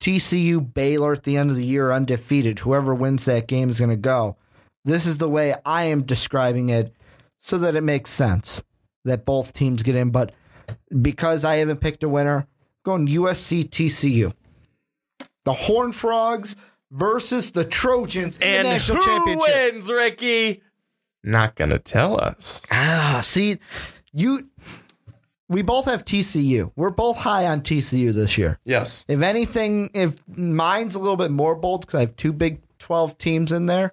TCU 0.00 0.72
Baylor 0.72 1.12
at 1.12 1.24
the 1.24 1.36
end 1.36 1.50
of 1.50 1.56
the 1.56 1.64
year 1.64 1.92
undefeated, 1.92 2.60
whoever 2.60 2.94
wins 2.94 3.24
that 3.26 3.48
game 3.48 3.68
is 3.70 3.78
going 3.78 3.90
to 3.90 3.96
go. 3.96 4.36
This 4.84 5.04
is 5.06 5.18
the 5.18 5.28
way 5.28 5.54
I 5.64 5.84
am 5.84 6.02
describing 6.04 6.68
it 6.68 6.94
so 7.38 7.58
that 7.58 7.76
it 7.76 7.82
makes 7.82 8.10
sense 8.10 8.62
that 9.06 9.24
both 9.24 9.52
teams 9.52 9.82
get 9.82 9.96
in. 9.96 10.10
But 10.10 10.32
because 11.00 11.44
I 11.44 11.56
haven't 11.56 11.80
picked 11.80 12.02
a 12.02 12.08
winner, 12.08 12.46
going 12.84 13.06
USC 13.08 13.68
TCU. 13.68 14.32
The 15.44 15.52
Horn 15.52 15.92
Frogs 15.92 16.56
versus 16.90 17.52
the 17.52 17.64
Trojans 17.64 18.36
in 18.38 18.42
And 18.42 18.66
the 18.66 18.70
national 18.72 18.98
who 18.98 19.04
championship. 19.04 19.72
wins, 19.72 19.90
Ricky? 19.90 20.62
Not 21.24 21.54
gonna 21.56 21.78
tell 21.78 22.20
us. 22.20 22.62
Ah, 22.70 23.20
see, 23.24 23.58
you. 24.12 24.48
We 25.48 25.62
both 25.62 25.84
have 25.84 26.04
TCU. 26.04 26.72
We're 26.74 26.90
both 26.90 27.18
high 27.18 27.46
on 27.46 27.60
TCU 27.60 28.12
this 28.12 28.36
year. 28.36 28.58
Yes. 28.64 29.04
If 29.08 29.22
anything, 29.22 29.90
if 29.94 30.20
mine's 30.28 30.96
a 30.96 30.98
little 30.98 31.16
bit 31.16 31.30
more 31.30 31.54
bold 31.54 31.82
because 31.82 31.98
I 31.98 32.00
have 32.00 32.16
two 32.16 32.32
Big 32.32 32.60
12 32.80 33.16
teams 33.16 33.52
in 33.52 33.66
there, 33.66 33.92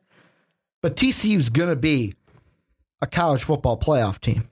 but 0.81 0.95
TCU's 0.95 1.49
going 1.49 1.69
to 1.69 1.75
be 1.75 2.15
a 3.03 3.07
college 3.07 3.43
football 3.43 3.79
playoff 3.79 4.19
team. 4.19 4.49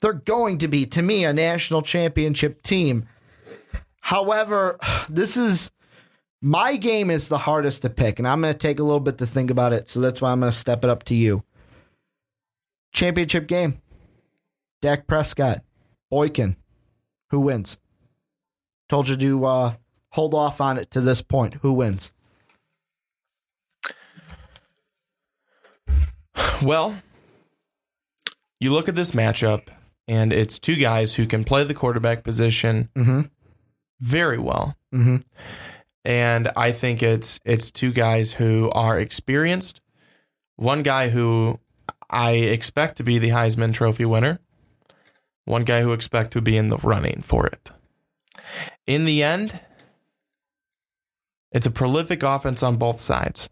They're 0.00 0.12
going 0.12 0.58
to 0.58 0.68
be, 0.68 0.86
to 0.86 1.02
me, 1.02 1.24
a 1.24 1.32
national 1.32 1.82
championship 1.82 2.62
team. 2.62 3.08
However, 4.00 4.78
this 5.08 5.36
is 5.36 5.70
my 6.40 6.76
game 6.76 7.10
is 7.10 7.28
the 7.28 7.38
hardest 7.38 7.82
to 7.82 7.90
pick, 7.90 8.18
and 8.18 8.28
I'm 8.28 8.40
going 8.40 8.52
to 8.52 8.58
take 8.58 8.78
a 8.78 8.84
little 8.84 9.00
bit 9.00 9.18
to 9.18 9.26
think 9.26 9.50
about 9.50 9.72
it. 9.72 9.88
So 9.88 10.00
that's 10.00 10.22
why 10.22 10.30
I'm 10.30 10.40
going 10.40 10.52
to 10.52 10.56
step 10.56 10.84
it 10.84 10.90
up 10.90 11.02
to 11.04 11.14
you. 11.14 11.42
Championship 12.92 13.48
game. 13.48 13.82
Dak 14.80 15.06
Prescott, 15.08 15.62
Boykin. 16.10 16.56
Who 17.30 17.40
wins? 17.40 17.76
Told 18.88 19.08
you 19.08 19.16
to 19.16 19.44
uh, 19.44 19.74
hold 20.10 20.32
off 20.32 20.60
on 20.60 20.78
it 20.78 20.90
to 20.92 21.00
this 21.00 21.20
point. 21.20 21.54
Who 21.62 21.72
wins? 21.72 22.12
Well, 26.62 26.94
you 28.60 28.72
look 28.72 28.88
at 28.88 28.96
this 28.96 29.12
matchup, 29.12 29.68
and 30.08 30.32
it's 30.32 30.58
two 30.58 30.74
guys 30.76 31.14
who 31.14 31.26
can 31.26 31.44
play 31.44 31.62
the 31.64 31.74
quarterback 31.74 32.24
position 32.24 32.88
very 34.00 34.38
well. 34.38 34.76
Mhm. 34.92 35.22
And 36.04 36.50
I 36.56 36.72
think 36.72 37.02
it's 37.02 37.38
it's 37.44 37.70
two 37.70 37.92
guys 37.92 38.32
who 38.32 38.70
are 38.70 38.98
experienced. 38.98 39.80
One 40.56 40.82
guy 40.82 41.10
who 41.10 41.60
I 42.10 42.30
expect 42.32 42.96
to 42.96 43.04
be 43.04 43.18
the 43.18 43.30
Heisman 43.30 43.72
Trophy 43.74 44.04
winner. 44.04 44.40
one 45.44 45.64
guy 45.64 45.80
who 45.80 45.94
expect 45.94 46.30
to 46.32 46.42
be 46.42 46.58
in 46.58 46.68
the 46.68 46.76
running 46.78 47.22
for 47.22 47.46
it. 47.46 47.70
In 48.86 49.06
the 49.06 49.22
end, 49.22 49.60
it's 51.52 51.64
a 51.64 51.70
prolific 51.70 52.22
offense 52.22 52.62
on 52.62 52.76
both 52.76 53.00
sides. 53.00 53.48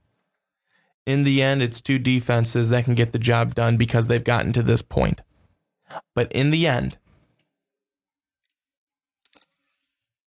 In 1.07 1.25
the 1.25 1.40
end, 1.42 1.62
it's 1.62 1.81
two 1.81 1.99
defenses 1.99 2.69
that 2.69 2.85
can 2.85 2.95
get 2.95 3.12
the 3.12 3.19
job 3.19 3.55
done 3.55 3.79
because 3.79 4.09
they've 4.09 4.23
gotten 4.23 4.53
to 4.53 4.62
this 4.62 4.83
point. 4.83 5.23
But 6.14 6.33
in 6.33 6.51
the 6.51 6.66
end, 6.66 6.99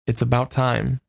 it's 0.06 0.22
about 0.22 0.50
time 0.50 1.00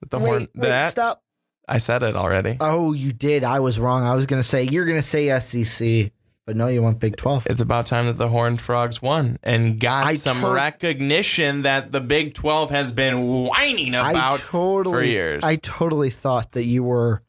that 0.00 0.10
the 0.10 0.18
horn 0.18 0.32
Wait, 0.40 0.50
wait, 0.54 0.68
that 0.68 0.88
stop. 0.88 1.22
I 1.66 1.78
said 1.78 2.02
it 2.02 2.14
already. 2.14 2.58
Oh, 2.60 2.92
you 2.92 3.12
did. 3.12 3.42
I 3.42 3.60
was 3.60 3.78
wrong. 3.80 4.02
I 4.02 4.14
was 4.14 4.26
going 4.26 4.40
to 4.42 4.46
say, 4.48 4.64
you're 4.64 4.84
going 4.84 4.98
to 4.98 5.02
say 5.02 5.38
SEC, 5.40 6.12
but 6.44 6.56
no, 6.56 6.68
you 6.68 6.82
want 6.82 6.98
Big 6.98 7.16
12. 7.16 7.46
It's 7.46 7.62
about 7.62 7.86
time 7.86 8.06
that 8.06 8.18
the 8.18 8.28
Horned 8.28 8.60
Frogs 8.60 9.00
won 9.00 9.38
and 9.42 9.80
got 9.80 10.04
I 10.04 10.14
some 10.14 10.42
to- 10.42 10.50
recognition 10.50 11.62
that 11.62 11.90
the 11.90 12.02
Big 12.02 12.34
12 12.34 12.68
has 12.70 12.92
been 12.92 13.22
whining 13.44 13.94
about 13.94 14.40
totally, 14.40 14.94
for 14.94 15.02
years. 15.02 15.40
I 15.42 15.56
totally 15.56 16.10
thought 16.10 16.52
that 16.52 16.64
you 16.64 16.82
were, 16.82 17.22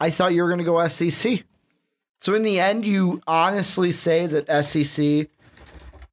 I 0.00 0.10
thought 0.10 0.34
you 0.34 0.42
were 0.42 0.48
going 0.48 0.58
to 0.58 0.64
go 0.64 0.84
SEC. 0.88 1.44
So 2.18 2.34
in 2.34 2.42
the 2.42 2.58
end, 2.58 2.84
you 2.84 3.22
honestly 3.28 3.92
say 3.92 4.26
that 4.26 4.64
SEC 4.64 5.28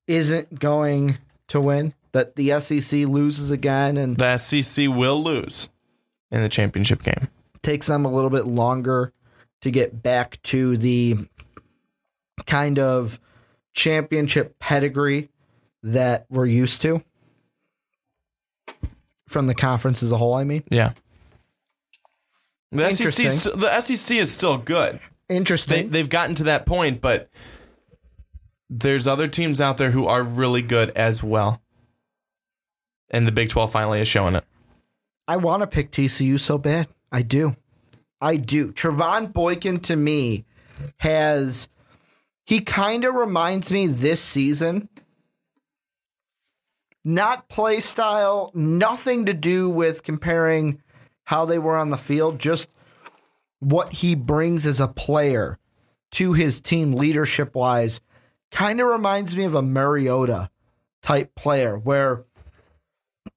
isn't 0.08 0.60
going 0.60 1.18
to 1.50 1.62
win, 1.62 1.94
that 2.12 2.36
the 2.36 2.60
SEC 2.60 3.08
loses 3.08 3.52
again 3.52 3.98
and 3.98 4.18
the 4.18 4.38
SEC 4.38 4.88
will 4.90 5.22
lose 5.22 5.70
in 6.32 6.42
the 6.42 6.50
championship 6.50 7.04
game. 7.04 7.28
takes 7.62 7.88
them 7.88 8.06
a 8.06 8.12
little 8.12 8.30
bit 8.30 8.46
longer 8.46 9.14
to 9.62 9.72
get 9.72 10.04
back 10.04 10.42
to 10.44 10.78
the 10.78 11.18
kind 12.46 12.80
of 12.80 13.20
championship 13.74 14.60
pedigree 14.60 15.30
that 15.84 16.26
we're 16.30 16.46
used 16.46 16.82
to 16.82 17.04
from 19.28 19.48
the 19.48 19.56
conference 19.56 20.04
as 20.04 20.12
a 20.12 20.18
whole. 20.18 20.36
I 20.36 20.44
mean, 20.44 20.64
Yeah. 20.70 20.94
The 22.72 22.90
SEC, 22.90 23.54
the 23.56 23.82
SEC 23.82 24.18
is 24.18 24.32
still 24.32 24.58
good. 24.58 25.00
They, 25.28 25.36
interesting. 25.36 25.90
they've 25.90 26.10
gotten 26.10 26.36
to 26.36 26.46
that 26.46 26.66
point, 26.66 27.02
but 27.02 27.30
there's 28.80 29.08
other 29.08 29.28
teams 29.28 29.62
out 29.62 29.78
there 29.78 29.92
who 29.92 30.08
are 30.08 30.24
really 30.24 30.64
good 30.64 30.90
as 30.92 31.24
well. 31.24 31.62
And 33.12 33.28
the 33.28 33.32
Big 33.32 33.50
12 33.50 33.72
finally 33.72 34.02
is 34.02 34.08
showing 34.08 34.36
it. 34.36 34.44
I 35.28 35.38
want 35.38 35.62
to 35.62 35.68
pick 35.68 35.92
TCU 35.92 36.40
so 36.40 36.58
bad. 36.58 36.88
I 37.12 37.22
do. 37.22 37.56
I 38.20 38.38
do. 38.38 38.72
Trevone 38.72 39.32
Boykin 39.32 39.80
to 39.82 39.96
me 39.96 40.46
has 40.98 41.70
he 42.46 42.62
kind 42.62 43.06
of 43.06 43.14
reminds 43.14 43.72
me 43.72 43.88
this 43.88 44.22
season. 44.22 44.90
Not 47.06 47.50
play 47.50 47.80
style, 47.80 48.52
nothing 48.56 49.26
to 49.26 49.34
do 49.34 49.70
with 49.70 50.04
comparing 50.04 50.82
how 51.26 51.46
they 51.46 51.60
were 51.60 51.78
on 51.78 51.90
the 51.90 51.98
field, 51.98 52.40
just 52.40 52.70
what 53.60 53.94
he 53.94 54.16
brings 54.16 54.66
as 54.66 54.80
a 54.80 54.88
player 54.88 55.60
to 56.12 56.34
his 56.34 56.60
team 56.60 56.94
leadership 56.94 57.56
wise. 57.56 58.02
Kind 58.54 58.80
of 58.80 58.88
reminds 58.88 59.36
me 59.36 59.46
of 59.46 59.56
a 59.56 59.64
Mariota 59.64 60.52
type 61.02 61.34
player 61.34 61.76
where 61.76 62.24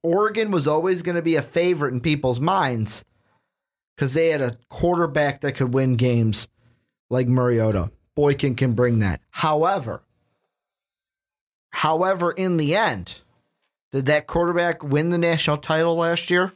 Oregon 0.02 0.50
was 0.50 0.68
always 0.68 1.00
going 1.00 1.16
to 1.16 1.22
be 1.22 1.36
a 1.36 1.42
favorite 1.42 1.94
in 1.94 2.00
people's 2.00 2.38
minds 2.38 3.02
because 3.96 4.12
they 4.12 4.28
had 4.28 4.42
a 4.42 4.54
quarterback 4.68 5.40
that 5.40 5.52
could 5.52 5.72
win 5.72 5.96
games 5.96 6.48
like 7.08 7.26
Mariota. 7.26 7.90
Boykin 8.14 8.56
can 8.56 8.74
bring 8.74 8.98
that. 8.98 9.22
However, 9.30 10.02
however, 11.70 12.30
in 12.30 12.58
the 12.58 12.76
end, 12.76 13.22
did 13.92 14.06
that 14.06 14.26
quarterback 14.26 14.82
win 14.82 15.08
the 15.08 15.18
national 15.18 15.56
title 15.56 15.96
last 15.96 16.30
year? 16.30 16.52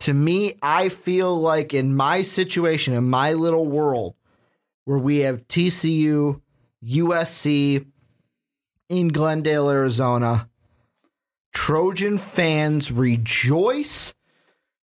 To 0.00 0.14
me, 0.14 0.54
I 0.62 0.88
feel 0.88 1.38
like 1.38 1.74
in 1.74 1.94
my 1.94 2.22
situation, 2.22 2.94
in 2.94 3.10
my 3.10 3.34
little 3.34 3.66
world, 3.66 4.14
where 4.86 4.98
we 4.98 5.18
have 5.18 5.46
TCU, 5.46 6.40
USC 6.84 7.86
in 8.88 9.08
Glendale, 9.08 9.70
Arizona, 9.70 10.48
Trojan 11.52 12.18
fans 12.18 12.90
rejoice. 12.90 14.14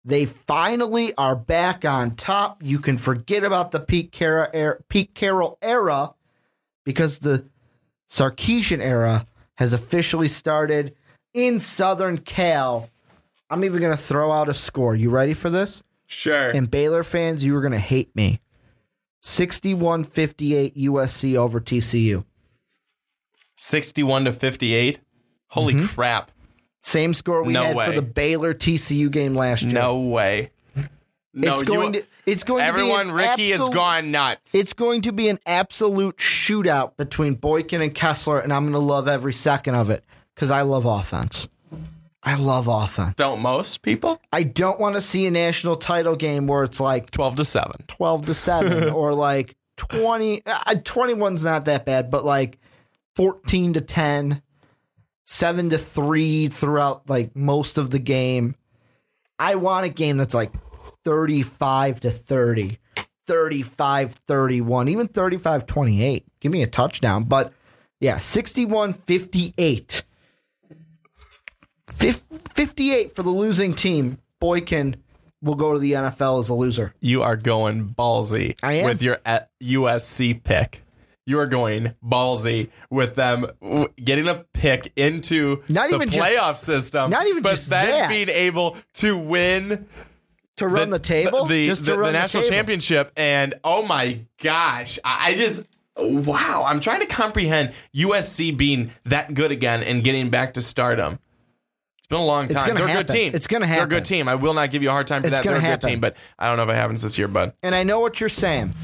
They 0.04 0.26
finally 0.26 1.12
are 1.16 1.34
back 1.34 1.84
on 1.84 2.14
top. 2.14 2.62
You 2.62 2.78
can 2.78 2.98
forget 2.98 3.44
about 3.44 3.72
the 3.72 3.80
Pete 3.80 4.12
Carroll 4.12 4.48
era, 4.52 4.78
Pete 4.88 5.14
Carroll 5.14 5.58
era 5.60 6.14
because 6.84 7.18
the 7.18 7.46
Sarkisian 8.08 8.80
era 8.80 9.26
has 9.56 9.72
officially 9.72 10.28
started 10.28 10.94
in 11.34 11.60
Southern 11.60 12.18
Cal. 12.18 12.88
I'm 13.50 13.64
even 13.64 13.80
going 13.80 13.96
to 13.96 14.02
throw 14.02 14.32
out 14.32 14.48
a 14.48 14.54
score. 14.54 14.94
You 14.94 15.10
ready 15.10 15.34
for 15.34 15.50
this? 15.50 15.82
Sure. 16.06 16.50
And 16.50 16.70
Baylor 16.70 17.02
fans, 17.02 17.44
you 17.44 17.56
are 17.56 17.60
going 17.60 17.72
to 17.72 17.78
hate 17.78 18.14
me. 18.14 18.40
61 19.30 20.04
58 20.04 20.76
USC 20.76 21.34
over 21.34 21.60
TCU. 21.60 22.24
61 23.56 24.26
to 24.26 24.32
58. 24.32 25.00
Holy 25.48 25.74
Mm-hmm. 25.74 25.86
crap. 25.86 26.30
Same 26.82 27.12
score 27.12 27.42
we 27.42 27.52
No 27.52 27.64
had 27.64 27.74
way. 27.76 27.86
for 27.86 27.92
the 27.92 28.02
Baylor 28.02 28.54
TCU 28.54 29.10
game 29.10 29.34
last 29.34 29.62
year. 29.64 29.72
No 29.72 29.98
way. 29.98 30.52
No, 31.34 31.52
it's 31.52 31.64
going 31.64 31.94
you, 31.94 32.00
to 32.02 32.06
it's 32.24 32.44
going 32.44 32.62
everyone, 32.62 33.08
to 33.08 33.14
be 33.14 33.22
Ricky 33.22 33.50
has 33.50 33.54
absolute- 33.60 33.74
gone 33.74 34.10
nuts. 34.12 34.54
It's 34.54 34.72
going 34.74 35.02
to 35.02 35.12
be 35.12 35.28
an 35.28 35.40
absolute 35.44 36.18
shootout 36.18 36.96
between 36.96 37.34
Boykin 37.34 37.82
and 37.82 37.92
Kessler, 37.92 38.38
and 38.38 38.52
I'm 38.52 38.62
going 38.62 38.72
to 38.74 38.78
love 38.78 39.08
every 39.08 39.32
second 39.32 39.74
of 39.74 39.90
it 39.90 40.04
because 40.36 40.52
I 40.52 40.62
love 40.62 40.84
offense. 40.86 41.48
I 42.26 42.34
love 42.34 42.66
offense. 42.66 43.14
Don't 43.16 43.40
most 43.40 43.82
people? 43.82 44.20
I 44.32 44.42
don't 44.42 44.80
want 44.80 44.96
to 44.96 45.00
see 45.00 45.26
a 45.26 45.30
national 45.30 45.76
title 45.76 46.16
game 46.16 46.48
where 46.48 46.64
it's 46.64 46.80
like 46.80 47.10
12 47.12 47.36
to 47.36 47.44
7. 47.44 47.84
12 47.86 48.26
to 48.26 48.34
7 48.34 48.88
or 48.92 49.14
like 49.14 49.56
20 49.76 50.42
uh, 50.46 50.74
21's 50.76 51.44
not 51.44 51.66
that 51.66 51.84
bad 51.84 52.10
but 52.10 52.24
like 52.24 52.58
14 53.14 53.74
to 53.74 53.80
10 53.80 54.42
7 55.24 55.70
to 55.70 55.78
3 55.78 56.48
throughout 56.48 57.08
like 57.08 57.34
most 57.36 57.78
of 57.78 57.90
the 57.90 57.98
game 57.98 58.54
i 59.38 59.54
want 59.54 59.84
a 59.84 59.90
game 59.90 60.16
that's 60.16 60.34
like 60.34 60.52
35 61.04 62.00
to 62.00 62.10
30 62.10 62.78
35 63.26 64.12
31 64.12 64.88
even 64.88 65.08
35 65.08 65.66
28 65.66 66.24
give 66.40 66.52
me 66.52 66.62
a 66.62 66.66
touchdown 66.66 67.24
but 67.24 67.52
yeah 68.00 68.18
61 68.18 68.94
58 68.94 69.92
Fif- 69.92 70.04
58 71.96 73.14
for 73.14 73.22
the 73.22 73.30
losing 73.30 73.74
team 73.74 74.18
boykin 74.40 74.96
will 75.42 75.54
go 75.54 75.72
to 75.72 75.78
the 75.78 75.92
nfl 75.92 76.40
as 76.40 76.48
a 76.48 76.54
loser 76.54 76.94
You 77.00 77.22
are 77.22 77.36
going 77.36 77.88
ballsy 77.90 78.56
I 78.62 78.74
am. 78.74 78.84
with 78.86 79.02
your 79.02 79.18
uh, 79.24 79.40
USC 79.62 80.42
pick. 80.42 80.82
You 81.28 81.38
are 81.40 81.46
going 81.46 81.94
ballsy 82.04 82.70
with 82.90 83.16
them 83.16 83.46
getting 84.02 84.28
a 84.28 84.44
pick 84.52 84.92
into 84.96 85.62
Not 85.68 85.88
the 85.90 85.96
even 85.96 86.10
just- 86.10 86.24
playoff 86.24 86.56
system. 86.58 87.10
not 87.10 87.26
even 87.26 87.42
but 87.42 87.50
just 87.50 87.68
then 87.70 87.88
that. 87.88 88.08
being 88.08 88.28
able 88.28 88.76
to 88.94 89.16
win 89.18 89.86
to 90.56 90.68
run 90.68 90.88
the, 90.90 90.98
table, 90.98 91.44
the, 91.46 91.66
just 91.66 91.84
the, 91.84 91.92
to 91.92 91.98
run 91.98 92.06
the 92.08 92.18
national 92.18 92.42
table. 92.44 92.56
championship. 92.56 93.12
And 93.16 93.54
oh 93.62 93.84
my 93.84 94.20
gosh, 94.42 94.98
I 95.04 95.34
just 95.34 95.66
wow, 95.98 96.64
I'm 96.66 96.80
trying 96.80 97.00
to 97.00 97.06
comprehend 97.06 97.72
USC 97.94 98.56
being 98.56 98.90
that 99.04 99.34
good 99.34 99.50
again 99.50 99.82
and 99.82 100.02
getting 100.04 100.30
back 100.30 100.54
to 100.54 100.62
stardom. 100.62 101.18
It's 102.06 102.10
been 102.10 102.20
a 102.20 102.24
long 102.24 102.46
time. 102.46 102.76
They're 102.76 102.84
a 102.88 102.92
good 102.92 103.08
team. 103.08 103.32
It's 103.34 103.48
gonna 103.48 103.66
happen. 103.66 103.88
They're 103.88 103.98
a 103.98 104.00
good 104.00 104.04
team. 104.04 104.28
I 104.28 104.36
will 104.36 104.54
not 104.54 104.70
give 104.70 104.80
you 104.80 104.90
a 104.90 104.92
hard 104.92 105.08
time 105.08 105.22
for 105.22 105.26
It's 105.26 105.36
that. 105.38 105.42
They're 105.42 105.56
a 105.56 105.60
happen. 105.60 105.80
good 105.80 105.88
team, 105.88 106.00
but 106.00 106.16
I 106.38 106.46
don't 106.46 106.56
know 106.56 106.62
if 106.62 106.68
it 106.68 106.74
happens 106.74 107.02
this 107.02 107.18
year, 107.18 107.26
bud. 107.26 107.52
And 107.64 107.74
I 107.74 107.82
know 107.82 107.98
what 107.98 108.20
you're 108.20 108.28
saying. 108.28 108.74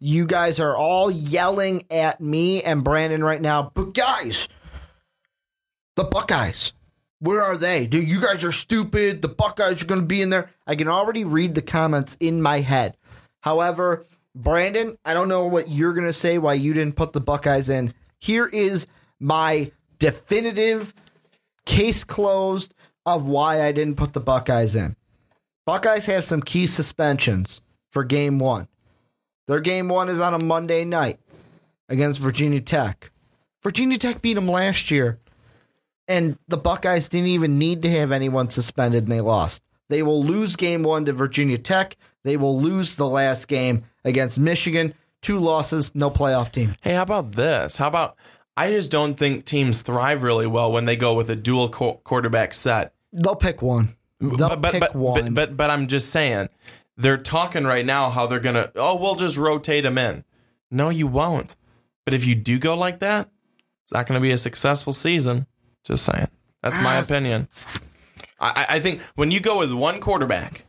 You 0.00 0.26
guys 0.26 0.58
are 0.58 0.76
all 0.76 1.08
yelling 1.08 1.84
at 1.92 2.20
me 2.20 2.64
and 2.64 2.82
Brandon 2.82 3.22
right 3.22 3.40
now, 3.40 3.70
but 3.72 3.94
guys, 3.94 4.48
the 5.94 6.02
Buckeyes, 6.02 6.72
where 7.20 7.40
are 7.40 7.56
they? 7.56 7.86
Dude, 7.86 8.08
you 8.08 8.20
guys 8.20 8.42
are 8.44 8.50
stupid. 8.52 9.22
The 9.22 9.28
Buckeyes 9.28 9.82
are 9.84 9.86
going 9.86 10.00
to 10.00 10.06
be 10.06 10.20
in 10.20 10.30
there. 10.30 10.50
I 10.66 10.74
can 10.74 10.88
already 10.88 11.22
read 11.24 11.54
the 11.54 11.62
comments 11.62 12.16
in 12.18 12.42
my 12.42 12.60
head. 12.62 12.96
However, 13.42 14.04
Brandon, 14.34 14.98
I 15.04 15.14
don't 15.14 15.28
know 15.28 15.46
what 15.46 15.70
you're 15.70 15.94
going 15.94 16.06
to 16.06 16.12
say 16.12 16.36
why 16.36 16.54
you 16.54 16.74
didn't 16.74 16.96
put 16.96 17.12
the 17.12 17.20
Buckeyes 17.20 17.68
in. 17.68 17.94
Here 18.18 18.46
is 18.46 18.86
my 19.20 19.70
definitive 19.98 20.92
case 21.66 22.04
closed 22.04 22.72
of 23.04 23.28
why 23.28 23.62
I 23.62 23.72
didn't 23.72 23.96
put 23.96 24.14
the 24.14 24.20
Buckeyes 24.20 24.74
in. 24.74 24.96
Buckeyes 25.66 26.06
have 26.06 26.24
some 26.24 26.40
key 26.40 26.66
suspensions 26.66 27.60
for 27.90 28.04
game 28.04 28.38
one. 28.38 28.68
Their 29.48 29.60
game 29.60 29.88
one 29.88 30.08
is 30.08 30.18
on 30.18 30.34
a 30.34 30.42
Monday 30.42 30.84
night 30.84 31.20
against 31.88 32.20
Virginia 32.20 32.60
Tech. 32.60 33.10
Virginia 33.62 33.98
Tech 33.98 34.22
beat 34.22 34.34
them 34.34 34.48
last 34.48 34.90
year, 34.90 35.18
and 36.08 36.38
the 36.48 36.56
Buckeyes 36.56 37.08
didn't 37.08 37.28
even 37.28 37.58
need 37.58 37.82
to 37.82 37.90
have 37.90 38.12
anyone 38.12 38.50
suspended, 38.50 39.04
and 39.04 39.12
they 39.12 39.20
lost. 39.20 39.62
They 39.88 40.02
will 40.02 40.22
lose 40.22 40.56
game 40.56 40.82
one 40.82 41.04
to 41.04 41.12
Virginia 41.12 41.58
Tech. 41.58 41.96
They 42.24 42.36
will 42.36 42.60
lose 42.60 42.96
the 42.96 43.06
last 43.06 43.46
game 43.46 43.84
against 44.04 44.38
Michigan. 44.38 44.94
Two 45.22 45.38
losses, 45.38 45.94
no 45.94 46.10
playoff 46.10 46.52
team. 46.52 46.74
Hey, 46.80 46.94
how 46.94 47.02
about 47.02 47.32
this? 47.32 47.76
How 47.76 47.88
about 47.88 48.16
I 48.56 48.70
just 48.70 48.90
don't 48.90 49.14
think 49.14 49.44
teams 49.44 49.82
thrive 49.82 50.22
really 50.22 50.46
well 50.46 50.72
when 50.72 50.84
they 50.86 50.96
go 50.96 51.14
with 51.14 51.28
a 51.30 51.36
dual 51.36 51.68
qu- 51.68 51.98
quarterback 52.04 52.54
set. 52.54 52.94
They'll 53.12 53.36
pick 53.36 53.60
one. 53.62 53.96
They'll 54.20 54.36
but, 54.48 54.60
but, 54.62 54.72
pick 54.72 54.80
but, 54.80 54.94
one. 54.94 55.22
But, 55.24 55.34
but 55.34 55.56
but 55.56 55.70
I'm 55.70 55.86
just 55.88 56.10
saying 56.10 56.48
they're 56.96 57.18
talking 57.18 57.64
right 57.64 57.84
now 57.84 58.08
how 58.10 58.26
they're 58.26 58.40
gonna 58.40 58.72
oh 58.76 58.96
we'll 58.96 59.14
just 59.14 59.36
rotate 59.36 59.82
them 59.82 59.98
in. 59.98 60.24
No, 60.70 60.88
you 60.88 61.06
won't. 61.06 61.54
But 62.06 62.14
if 62.14 62.24
you 62.24 62.34
do 62.34 62.58
go 62.58 62.76
like 62.76 63.00
that, 63.00 63.28
it's 63.84 63.92
not 63.92 64.06
gonna 64.06 64.20
be 64.20 64.30
a 64.32 64.38
successful 64.38 64.92
season. 64.94 65.46
Just 65.84 66.04
saying. 66.04 66.28
That's 66.62 66.78
my 66.80 66.96
opinion. 66.96 67.48
I, 68.40 68.48
I- 68.68 68.74
I 68.76 68.80
think 68.80 69.02
when 69.16 69.30
you 69.30 69.40
go 69.40 69.58
with 69.58 69.72
one 69.72 70.00
quarterback, 70.00 70.64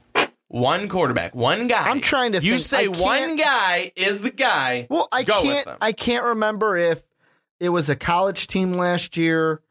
one 0.49 0.87
quarterback, 0.89 1.33
one 1.35 1.67
guy. 1.67 1.89
I'm 1.89 2.01
trying 2.01 2.33
to 2.33 2.39
You 2.43 2.53
think. 2.59 2.61
say 2.63 2.87
one 2.87 3.35
guy 3.37 3.91
is 3.95 4.21
the 4.21 4.31
guy. 4.31 4.87
Well, 4.89 5.07
I 5.11 5.23
go 5.23 5.41
can't. 5.41 5.65
them. 5.65 5.77
I 5.81 5.91
can't 5.93 6.23
remember 6.25 6.77
if 6.77 7.01
it 7.59 7.69
was 7.69 7.89
a 7.89 7.95
college 7.95 8.47
team 8.47 8.73
last 8.73 9.17
year 9.17 9.61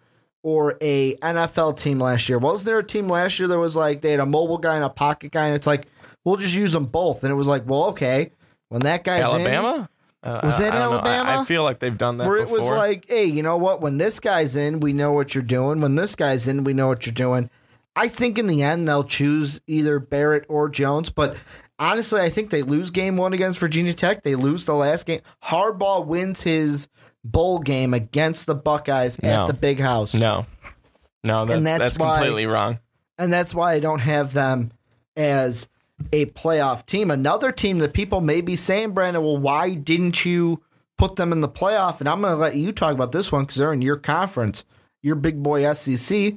or 0.42 0.76
a 0.80 1.16
NFL 1.16 1.78
team 1.78 1.98
last 1.98 2.28
year. 2.28 2.38
Wasn't 2.38 2.66
there 2.66 2.78
a 2.78 2.84
team 2.84 3.08
last 3.08 3.38
year 3.38 3.48
that 3.48 3.58
was 3.58 3.74
like 3.76 4.00
they 4.00 4.12
had 4.12 4.20
a 4.20 4.26
mobile 4.26 4.58
guy 4.58 4.76
and 4.76 4.84
a 4.84 4.88
pocket 4.90 5.32
guy, 5.32 5.46
and 5.46 5.54
it's 5.56 5.66
like 5.66 5.86
we'll 6.24 6.36
just 6.36 6.54
use 6.54 6.72
them 6.72 6.86
both, 6.86 7.22
and 7.22 7.32
it 7.32 7.36
was 7.36 7.46
like, 7.46 7.62
well, 7.66 7.86
okay, 7.86 8.30
when 8.68 8.82
that 8.82 9.04
guy's 9.04 9.20
in, 9.20 9.40
Alabama. 9.40 9.88
Uh, 10.22 10.40
Was 10.42 10.58
that 10.58 10.72
I 10.72 10.78
don't. 10.78 10.92
I- 10.92 10.96
Alabama? 10.96 11.40
I, 11.42 11.44
feel 11.44 11.62
like 11.62 11.78
they've 11.78 11.96
done 11.96 12.16
that 12.16 12.26
where 12.26 12.38
it 12.38 12.48
before. 12.48 12.58
was 12.58 12.70
like, 12.70 13.06
hey, 13.08 13.26
you 13.26 13.44
know 13.44 13.56
what? 13.56 13.80
When 13.80 13.98
this 13.98 14.18
guy's 14.18 14.56
in, 14.56 14.80
we 14.80 14.92
know 14.92 15.12
what 15.12 15.34
you're 15.36 15.44
doing. 15.44 15.80
When 15.80 15.94
this 15.94 16.16
guy's 16.16 16.48
in, 16.48 16.64
we 16.64 16.72
know 16.72 16.88
what 16.88 17.06
you're 17.06 17.12
doing. 17.12 17.48
I 17.94 18.08
think 18.08 18.36
in 18.36 18.46
the 18.46 18.62
end 18.62 18.88
they'll 18.88 19.04
choose 19.04 19.60
either 19.66 20.00
Barrett 20.00 20.44
or 20.48 20.68
Jones, 20.68 21.10
but 21.10 21.36
honestly, 21.78 22.20
I 22.20 22.28
think 22.28 22.50
they 22.50 22.62
lose 22.62 22.90
game 22.90 23.16
one 23.16 23.32
against 23.32 23.58
Virginia 23.58 23.94
Tech. 23.94 24.22
They 24.22 24.34
lose 24.34 24.64
the 24.64 24.74
last 24.74 25.06
game. 25.06 25.20
Harbaugh 25.44 26.04
wins 26.04 26.42
his 26.42 26.88
bowl 27.30 27.58
game 27.58 27.92
against 27.94 28.46
the 28.46 28.54
Buckeyes 28.54 29.20
No. 29.22 29.28
at 29.42 29.46
the 29.48 29.54
Big 29.54 29.80
House, 29.80 30.14
no, 30.14 30.46
no, 31.24 31.44
that's 31.44 31.56
And 31.56 31.66
that's, 31.66 31.78
that's 31.82 31.98
why- 31.98 32.16
completely 32.18 32.46
wrong. 32.46 32.78
and 33.18 33.32
that's 33.32 33.54
why 33.54 33.72
I 33.74 33.80
don't 33.80 34.00
have 34.00 34.32
them 34.32 34.72
as 35.16 35.68
a 36.12 36.26
playoff 36.26 36.84
team. 36.86 37.10
Another 37.10 37.50
team 37.52 37.78
that 37.78 37.94
people 37.94 38.20
may 38.20 38.40
be 38.40 38.54
saying, 38.56 38.92
Brandon, 38.92 39.22
well, 39.22 39.38
why 39.38 39.74
didn't 39.74 40.24
you 40.26 40.62
put 40.98 41.16
them 41.16 41.32
in 41.32 41.40
the 41.40 41.48
playoff? 41.48 42.00
And 42.00 42.08
I'm 42.08 42.20
going 42.20 42.32
to 42.32 42.36
let 42.36 42.54
you 42.54 42.70
talk 42.72 42.92
about 42.92 43.12
this 43.12 43.32
one 43.32 43.42
because 43.42 43.56
they're 43.56 43.72
in 43.72 43.80
your 43.82 43.96
conference, 43.96 44.64
your 45.02 45.14
big 45.16 45.42
boy 45.42 45.70
SEC. 45.72 46.34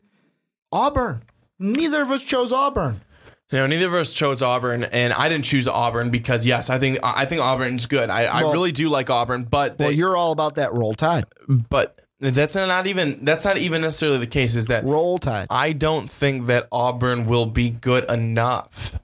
Auburn. 0.72 1.24
Neither 1.60 2.02
of 2.02 2.12
us 2.12 2.24
chose 2.24 2.52
Auburn. 2.54 3.02
You 3.52 3.58
know, 3.58 3.68
neither 3.68 3.88
of 3.88 3.94
us 3.96 4.14
chose 4.14 4.44
Auburn, 4.44 4.84
and 4.84 5.12
I 5.12 5.28
didn't 5.28 5.46
choose 5.46 5.68
Auburn 5.68 6.12
because 6.12 6.46
yes, 6.46 6.70
I 6.70 6.78
think 6.78 7.00
I 7.04 7.26
think 7.26 7.42
Auburn's 7.42 7.88
good. 7.88 8.12
I, 8.12 8.26
I 8.26 8.42
really 8.42 8.72
do 8.72 8.90
like 8.90 9.10
Auburn, 9.10 9.44
but 9.44 9.80
Well, 9.80 9.90
they, 9.90 9.96
you're 9.96 10.16
all 10.16 10.32
about 10.32 10.56
that 10.56 10.74
roll 10.74 10.94
tide. 10.94 11.26
but 11.48 12.00
that's 12.20 12.56
not 12.56 12.86
even 12.86 13.26
that's 13.26 13.46
not 13.46 13.58
even 13.58 13.82
necessarily 13.82 14.20
the 14.20 14.28
case. 14.28 14.56
Is 14.56 14.68
that 14.68 14.84
Roll 14.84 15.18
tide. 15.18 15.48
I 15.50 15.74
don't 15.74 16.10
think 16.10 16.46
that 16.48 16.68
Auburn 16.72 17.26
will 17.26 17.48
be 17.48 17.70
good 17.70 18.10
enough. 18.12 19.00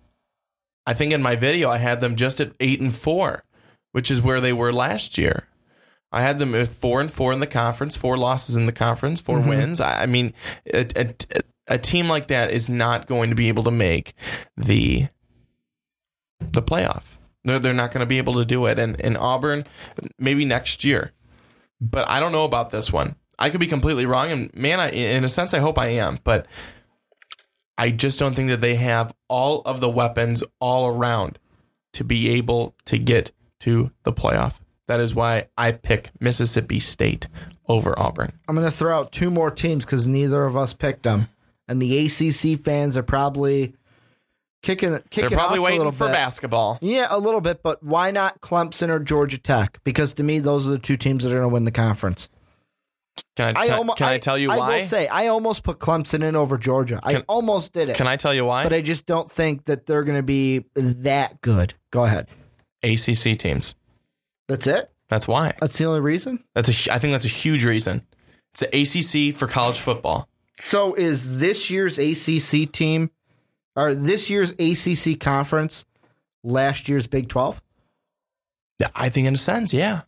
I 0.86 0.94
think 0.94 1.14
in 1.14 1.24
my 1.24 1.36
video 1.36 1.70
I 1.70 1.78
had 1.78 2.00
them 2.00 2.16
just 2.16 2.40
at 2.40 2.52
eight 2.60 2.82
and 2.82 2.94
four, 2.94 3.44
which 3.94 4.12
is 4.12 4.22
where 4.22 4.42
they 4.42 4.54
were 4.54 4.72
last 4.72 5.18
year. 5.18 5.48
I 6.12 6.22
had 6.22 6.40
them 6.40 6.52
with 6.52 6.76
four 6.76 7.02
and 7.02 7.12
four 7.12 7.34
in 7.34 7.40
the 7.40 7.48
conference, 7.48 7.98
four 7.98 8.16
losses 8.16 8.56
in 8.56 8.68
the 8.68 8.72
conference, 8.72 9.20
4 9.20 9.40
mm-hmm. 9.40 9.50
wins. 9.50 9.82
I, 9.82 10.04
I 10.04 10.06
mean, 10.06 10.34
a, 10.74 10.86
a, 10.96 11.14
a 11.68 11.78
team 11.78 12.08
like 12.08 12.28
that 12.28 12.52
is 12.52 12.70
not 12.70 13.08
going 13.08 13.30
to 13.30 13.36
be 13.36 13.48
able 13.48 13.64
to 13.64 13.72
make 13.72 14.14
the 14.56 15.08
the 16.40 16.62
playoff. 16.62 17.18
They're, 17.44 17.60
they're 17.60 17.74
not 17.74 17.92
going 17.92 18.02
to 18.02 18.08
be 18.08 18.18
able 18.18 18.34
to 18.36 18.46
do 18.46 18.66
it. 18.66 18.80
And 18.80 19.00
in 19.00 19.16
Auburn, 19.16 19.66
maybe 20.18 20.46
next 20.46 20.84
year, 20.84 21.12
but 21.80 22.10
I 22.10 22.20
don't 22.20 22.32
know 22.32 22.46
about 22.46 22.72
this 22.72 22.92
one. 22.92 23.16
I 23.38 23.50
could 23.50 23.60
be 23.60 23.68
completely 23.68 24.06
wrong, 24.06 24.32
and 24.32 24.54
man, 24.56 24.80
I, 24.80 24.90
in 24.90 25.24
a 25.24 25.30
sense, 25.30 25.54
I 25.54 25.60
hope 25.60 25.78
I 25.78 25.88
am. 25.88 26.20
But 26.24 26.48
I 27.78 27.90
just 27.90 28.18
don't 28.18 28.34
think 28.34 28.50
that 28.50 28.62
they 28.62 28.76
have 28.76 29.14
all 29.28 29.62
of 29.64 29.82
the 29.82 29.90
weapons 29.90 30.44
all 30.60 30.88
around 30.88 31.38
to 31.94 32.04
be 32.04 32.30
able 32.30 32.76
to 32.86 32.98
get 32.98 33.32
to 33.62 33.92
the 34.04 34.14
playoff. 34.14 34.60
That 34.88 35.00
is 35.00 35.14
why 35.16 35.48
I 35.58 35.72
pick 35.72 36.12
Mississippi 36.20 36.80
State 36.80 37.28
over 37.68 37.98
Auburn. 38.00 38.34
I'm 38.48 38.56
going 38.56 38.68
to 38.68 38.76
throw 38.76 38.98
out 38.98 39.12
two 39.12 39.32
more 39.32 39.52
teams 39.52 39.84
because 39.86 40.08
neither 40.08 40.46
of 40.46 40.56
us 40.56 40.74
picked 40.74 41.04
them. 41.04 41.28
And 41.68 41.82
the 41.82 42.06
ACC 42.06 42.60
fans 42.64 42.96
are 42.96 43.04
probably 43.04 43.74
kicking, 44.62 44.98
kicking 45.10 45.30
They're 45.30 45.38
probably 45.38 45.60
waiting 45.60 45.92
for 45.92 46.06
bit. 46.06 46.14
basketball. 46.14 46.78
Yeah, 46.82 47.08
a 47.10 47.18
little 47.20 47.42
bit, 47.42 47.64
but 47.64 47.82
why 47.84 48.12
not 48.12 48.42
Clemson 48.42 48.90
or 48.90 49.00
Georgia 49.00 49.38
Tech? 49.38 49.80
Because 49.84 50.14
to 50.16 50.24
me, 50.24 50.40
those 50.40 50.68
are 50.68 50.72
the 50.72 50.80
two 50.80 50.98
teams 50.98 51.24
that 51.24 51.32
are 51.32 51.38
going 51.38 51.50
to 51.50 51.54
win 51.54 51.66
the 51.66 51.72
conference. 51.72 52.30
Can 53.38 53.56
I, 53.56 53.62
I 53.62 53.68
can, 53.68 53.78
almost, 53.78 53.98
can 53.98 54.08
I 54.10 54.18
tell 54.18 54.38
you 54.38 54.52
I 54.52 54.58
why? 54.58 54.66
I 54.66 54.76
will 54.76 54.84
say 54.84 55.08
I 55.08 55.28
almost 55.28 55.64
put 55.64 55.80
Clemson 55.80 56.22
in 56.22 56.36
over 56.36 56.58
Georgia. 56.58 57.00
I 57.02 57.24
almost 57.28 57.74
did 57.74 57.90
it, 57.90 57.96
Can 57.96 58.08
I 58.08 58.18
tell 58.18 58.34
you 58.34 58.46
why? 58.46 58.64
but 58.64 58.74
I 58.74 58.82
just 58.82 59.06
don't 59.06 59.30
think 59.32 59.66
that 59.66 59.86
they're 59.86 60.04
going 60.04 60.18
to 60.18 60.24
be 60.24 60.66
that 60.76 61.42
good. 61.42 61.74
Go 61.92 62.04
ahead. 62.04 62.28
ACC 62.84 63.38
teams. 63.38 63.76
That's 64.48 64.68
it. 64.68 64.92
That's 65.10 65.28
why. 65.28 65.56
That's 65.60 65.78
the 65.78 65.86
only 65.86 66.02
reason. 66.02 66.44
That's 66.54 66.88
a. 66.88 66.94
I 66.94 67.00
think 67.00 67.14
that's 67.14 67.26
a 67.26 67.30
huge 67.30 67.64
reason. 67.64 68.06
It's 68.54 68.62
the 68.62 69.30
ACC 69.30 69.36
for 69.36 69.48
college 69.48 69.80
football. 69.80 70.28
So 70.60 70.94
is 70.94 71.38
this 71.40 71.70
year's 71.70 71.98
ACC 72.00 72.72
team 72.72 73.12
or 73.76 73.94
this 73.94 74.30
year's 74.30 74.52
ACC 74.52 75.20
conference 75.20 75.86
last 76.44 76.88
year's 76.88 77.08
Big 77.08 77.28
Twelve? 77.28 77.62
Yeah, 78.80 78.90
I 78.96 79.10
think 79.10 79.28
in 79.28 79.34
a 79.34 79.38
sense, 79.38 79.74
yeah, 79.74 80.02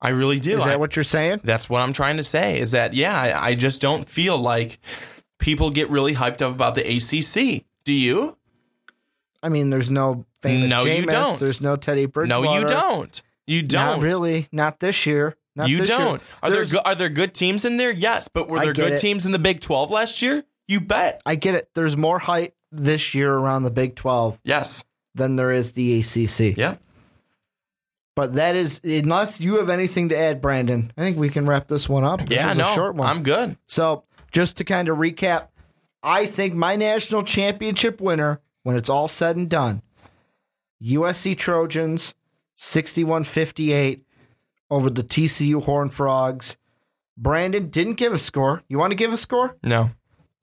I 0.00 0.10
really 0.10 0.38
do. 0.38 0.56
Is 0.58 0.62
I- 0.62 0.68
that 0.70 0.80
what 0.80 0.96
you're 0.96 1.04
saying? 1.04 1.40
That's 1.44 1.68
what 1.68 1.82
I'm 1.82 1.92
trying 1.92 2.16
to 2.18 2.22
say 2.22 2.58
is 2.58 2.72
that, 2.72 2.94
yeah, 2.94 3.18
I, 3.20 3.48
I 3.48 3.54
just 3.54 3.80
don't 3.80 4.08
feel 4.08 4.38
like 4.38 4.78
people 5.38 5.70
get 5.70 5.90
really 5.90 6.14
hyped 6.14 6.42
up 6.42 6.52
about 6.52 6.74
the 6.74 6.82
ACC. 6.82 7.64
Do 7.84 7.92
you? 7.92 8.36
I 9.42 9.48
mean, 9.48 9.70
there's 9.70 9.90
no 9.90 10.26
famous. 10.42 10.70
No, 10.70 10.84
you 10.84 11.04
Jameis, 11.04 11.10
don't. 11.10 11.38
There's 11.38 11.60
no 11.60 11.76
Teddy 11.76 12.06
Bridgewater. 12.06 12.44
No, 12.44 12.58
you 12.58 12.66
don't. 12.66 13.22
You 13.46 13.62
don't. 13.62 13.98
Not 13.98 14.00
really. 14.00 14.48
Not 14.50 14.80
this 14.80 15.06
year. 15.06 15.36
Not 15.56 15.68
you 15.70 15.84
don't. 15.84 16.20
Are 16.42 16.50
there 16.50 16.58
There's- 16.58 16.72
go- 16.72 16.82
are 16.84 16.94
there 16.94 17.08
good 17.08 17.34
teams 17.34 17.64
in 17.64 17.78
there? 17.78 17.90
Yes, 17.90 18.28
but 18.28 18.48
were 18.48 18.60
there 18.60 18.72
good 18.74 18.92
it. 18.92 18.98
teams 19.00 19.24
in 19.26 19.32
the 19.32 19.38
Big 19.38 19.60
12 19.60 19.90
last 19.90 20.20
year? 20.22 20.44
You 20.68 20.80
bet. 20.80 21.20
I 21.24 21.34
get 21.34 21.54
it. 21.54 21.70
There's 21.74 21.96
more 21.96 22.18
hype 22.18 22.54
this 22.70 23.14
year 23.14 23.32
around 23.32 23.62
the 23.62 23.70
Big 23.70 23.96
12 23.96 24.38
Yes. 24.44 24.84
than 25.14 25.36
there 25.36 25.50
is 25.50 25.72
the 25.72 26.00
ACC. 26.00 26.54
Yeah. 26.58 26.74
But 28.14 28.34
that 28.34 28.54
is, 28.56 28.80
unless 28.82 29.40
you 29.40 29.58
have 29.58 29.68
anything 29.68 30.08
to 30.10 30.18
add, 30.18 30.40
Brandon, 30.40 30.90
I 30.96 31.02
think 31.02 31.18
we 31.18 31.28
can 31.28 31.46
wrap 31.46 31.68
this 31.68 31.88
one 31.88 32.02
up. 32.04 32.20
This 32.20 32.30
Yeah, 32.36 32.52
no. 32.54 32.70
a 32.70 32.74
short 32.74 32.94
one. 32.94 33.08
I'm 33.08 33.22
good. 33.22 33.56
So, 33.66 34.04
just 34.32 34.56
to 34.56 34.64
kind 34.64 34.88
of 34.88 34.96
recap, 34.98 35.48
I 36.02 36.24
think 36.26 36.54
my 36.54 36.76
national 36.76 37.22
championship 37.22 38.00
winner, 38.00 38.40
when 38.62 38.74
it's 38.76 38.88
all 38.88 39.08
said 39.08 39.36
and 39.36 39.48
done, 39.50 39.82
USC 40.82 41.34
Trojans 41.36 42.14
61 42.54 43.24
58 43.24 44.05
over 44.70 44.90
the 44.90 45.02
TCU 45.02 45.62
Horn 45.62 45.90
Frogs. 45.90 46.56
Brandon 47.16 47.68
didn't 47.70 47.94
give 47.94 48.12
a 48.12 48.18
score. 48.18 48.62
You 48.68 48.78
want 48.78 48.90
to 48.90 48.96
give 48.96 49.12
a 49.12 49.16
score? 49.16 49.56
No. 49.62 49.90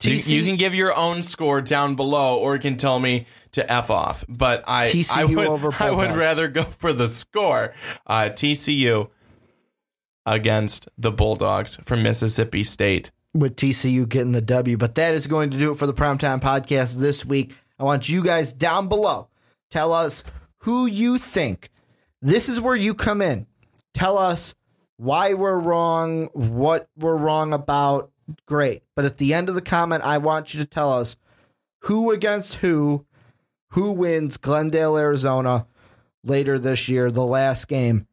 You, 0.02 0.16
TC 0.16 0.28
you 0.28 0.44
can 0.44 0.56
give 0.56 0.74
your 0.74 0.94
own 0.94 1.22
score 1.22 1.60
down 1.60 1.94
below, 1.94 2.36
or 2.38 2.54
you 2.54 2.60
can 2.60 2.76
tell 2.76 2.98
me 2.98 3.26
to 3.52 3.70
f 3.72 3.90
off. 3.90 4.24
But 4.28 4.64
I, 4.66 4.92
I 5.14 5.24
would, 5.24 5.46
over 5.46 5.70
I 5.80 5.90
would 5.90 6.12
rather 6.12 6.48
go 6.48 6.64
for 6.64 6.92
the 6.92 7.08
score. 7.08 7.72
Uh, 8.06 8.24
TCU 8.24 9.08
against 10.26 10.88
the 10.98 11.10
Bulldogs 11.12 11.76
from 11.84 12.02
Mississippi 12.02 12.64
State. 12.64 13.12
with 13.34 13.56
TCU 13.56 14.08
getting 14.08 14.32
the 14.32 14.40
W. 14.42 14.76
But 14.76 14.96
that 14.96 15.14
is 15.14 15.26
going 15.26 15.50
to 15.50 15.58
do 15.58 15.72
it 15.72 15.76
for 15.76 15.86
the 15.86 15.94
Primetime 15.94 16.40
Podcast 16.40 16.96
this 16.98 17.24
week. 17.24 17.54
I 17.78 17.84
want 17.84 18.08
you 18.08 18.22
guys 18.22 18.52
down 18.52 18.88
below. 18.88 19.28
Tell 19.70 19.92
us 19.92 20.24
who 20.58 20.86
you 20.86 21.18
think. 21.18 21.70
This 22.20 22.48
is 22.48 22.60
where 22.60 22.76
you 22.76 22.94
come 22.94 23.20
in. 23.22 23.46
Tell 23.94 24.18
us 24.18 24.54
why 24.96 25.34
we're 25.34 25.58
wrong, 25.58 26.26
what 26.32 26.88
we're 26.96 27.16
wrong 27.16 27.52
about. 27.52 28.10
Great. 28.46 28.82
But 28.94 29.04
at 29.04 29.18
the 29.18 29.34
end 29.34 29.48
of 29.48 29.54
the 29.54 29.62
comment, 29.62 30.02
I 30.02 30.18
want 30.18 30.54
you 30.54 30.60
to 30.60 30.66
tell 30.66 30.92
us 30.92 31.16
who 31.82 32.10
against 32.10 32.56
who, 32.56 33.06
who 33.70 33.92
wins 33.92 34.36
Glendale, 34.36 34.96
Arizona 34.96 35.66
later 36.22 36.58
this 36.58 36.88
year, 36.88 37.10
the 37.10 37.24
last 37.24 37.68
game 37.68 38.06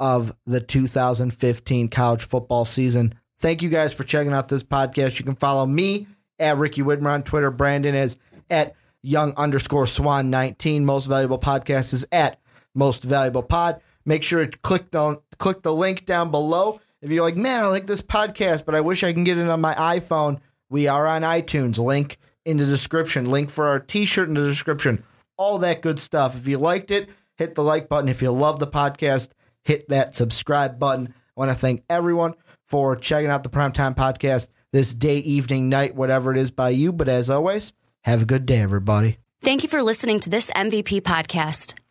of 0.00 0.34
the 0.46 0.60
2015 0.60 1.88
college 1.88 2.24
football 2.24 2.64
season. 2.64 3.14
Thank 3.38 3.62
you 3.62 3.68
guys 3.68 3.92
for 3.92 4.04
checking 4.04 4.32
out 4.32 4.48
this 4.48 4.64
podcast. 4.64 5.18
You 5.18 5.24
can 5.24 5.36
follow 5.36 5.66
me 5.66 6.08
at 6.38 6.56
Ricky 6.58 6.82
Widmer 6.82 7.12
on 7.12 7.22
Twitter. 7.22 7.50
Brandon 7.50 7.94
is 7.94 8.16
at 8.50 8.74
young 9.02 9.32
underscore 9.36 9.86
swan 9.86 10.30
19. 10.30 10.84
Most 10.84 11.06
valuable 11.06 11.38
podcast 11.38 11.92
is 11.92 12.06
at 12.10 12.40
most 12.74 13.02
valuable 13.02 13.42
pod. 13.42 13.80
Make 14.04 14.22
sure 14.22 14.44
to 14.44 14.58
click 14.58 14.90
the 14.90 15.20
click 15.38 15.62
the 15.62 15.74
link 15.74 16.06
down 16.06 16.30
below. 16.30 16.80
If 17.00 17.10
you're 17.10 17.24
like, 17.24 17.36
man, 17.36 17.64
I 17.64 17.66
like 17.66 17.86
this 17.86 18.02
podcast, 18.02 18.64
but 18.64 18.74
I 18.74 18.80
wish 18.80 19.02
I 19.02 19.12
can 19.12 19.24
get 19.24 19.38
it 19.38 19.48
on 19.48 19.60
my 19.60 19.74
iPhone. 19.74 20.40
We 20.70 20.88
are 20.88 21.06
on 21.06 21.22
iTunes. 21.22 21.78
Link 21.78 22.18
in 22.44 22.56
the 22.56 22.66
description. 22.66 23.30
Link 23.30 23.50
for 23.50 23.68
our 23.68 23.80
T-shirt 23.80 24.28
in 24.28 24.34
the 24.34 24.46
description. 24.46 25.04
All 25.36 25.58
that 25.58 25.82
good 25.82 25.98
stuff. 25.98 26.36
If 26.36 26.46
you 26.46 26.58
liked 26.58 26.90
it, 26.90 27.10
hit 27.36 27.54
the 27.54 27.62
like 27.62 27.88
button. 27.88 28.08
If 28.08 28.22
you 28.22 28.30
love 28.30 28.58
the 28.58 28.66
podcast, 28.66 29.30
hit 29.64 29.88
that 29.88 30.14
subscribe 30.14 30.78
button. 30.78 31.08
I 31.08 31.40
want 31.40 31.50
to 31.50 31.56
thank 31.56 31.82
everyone 31.90 32.34
for 32.64 32.96
checking 32.96 33.30
out 33.30 33.42
the 33.42 33.50
Primetime 33.50 33.94
Podcast 33.96 34.46
this 34.72 34.94
day, 34.94 35.18
evening, 35.18 35.68
night, 35.68 35.94
whatever 35.94 36.30
it 36.30 36.38
is 36.38 36.50
by 36.50 36.70
you. 36.70 36.92
But 36.92 37.08
as 37.08 37.28
always, 37.28 37.72
have 38.02 38.22
a 38.22 38.26
good 38.26 38.46
day, 38.46 38.58
everybody. 38.58 39.18
Thank 39.42 39.62
you 39.62 39.68
for 39.68 39.82
listening 39.82 40.20
to 40.20 40.30
this 40.30 40.50
MVP 40.52 41.02
podcast. 41.02 41.81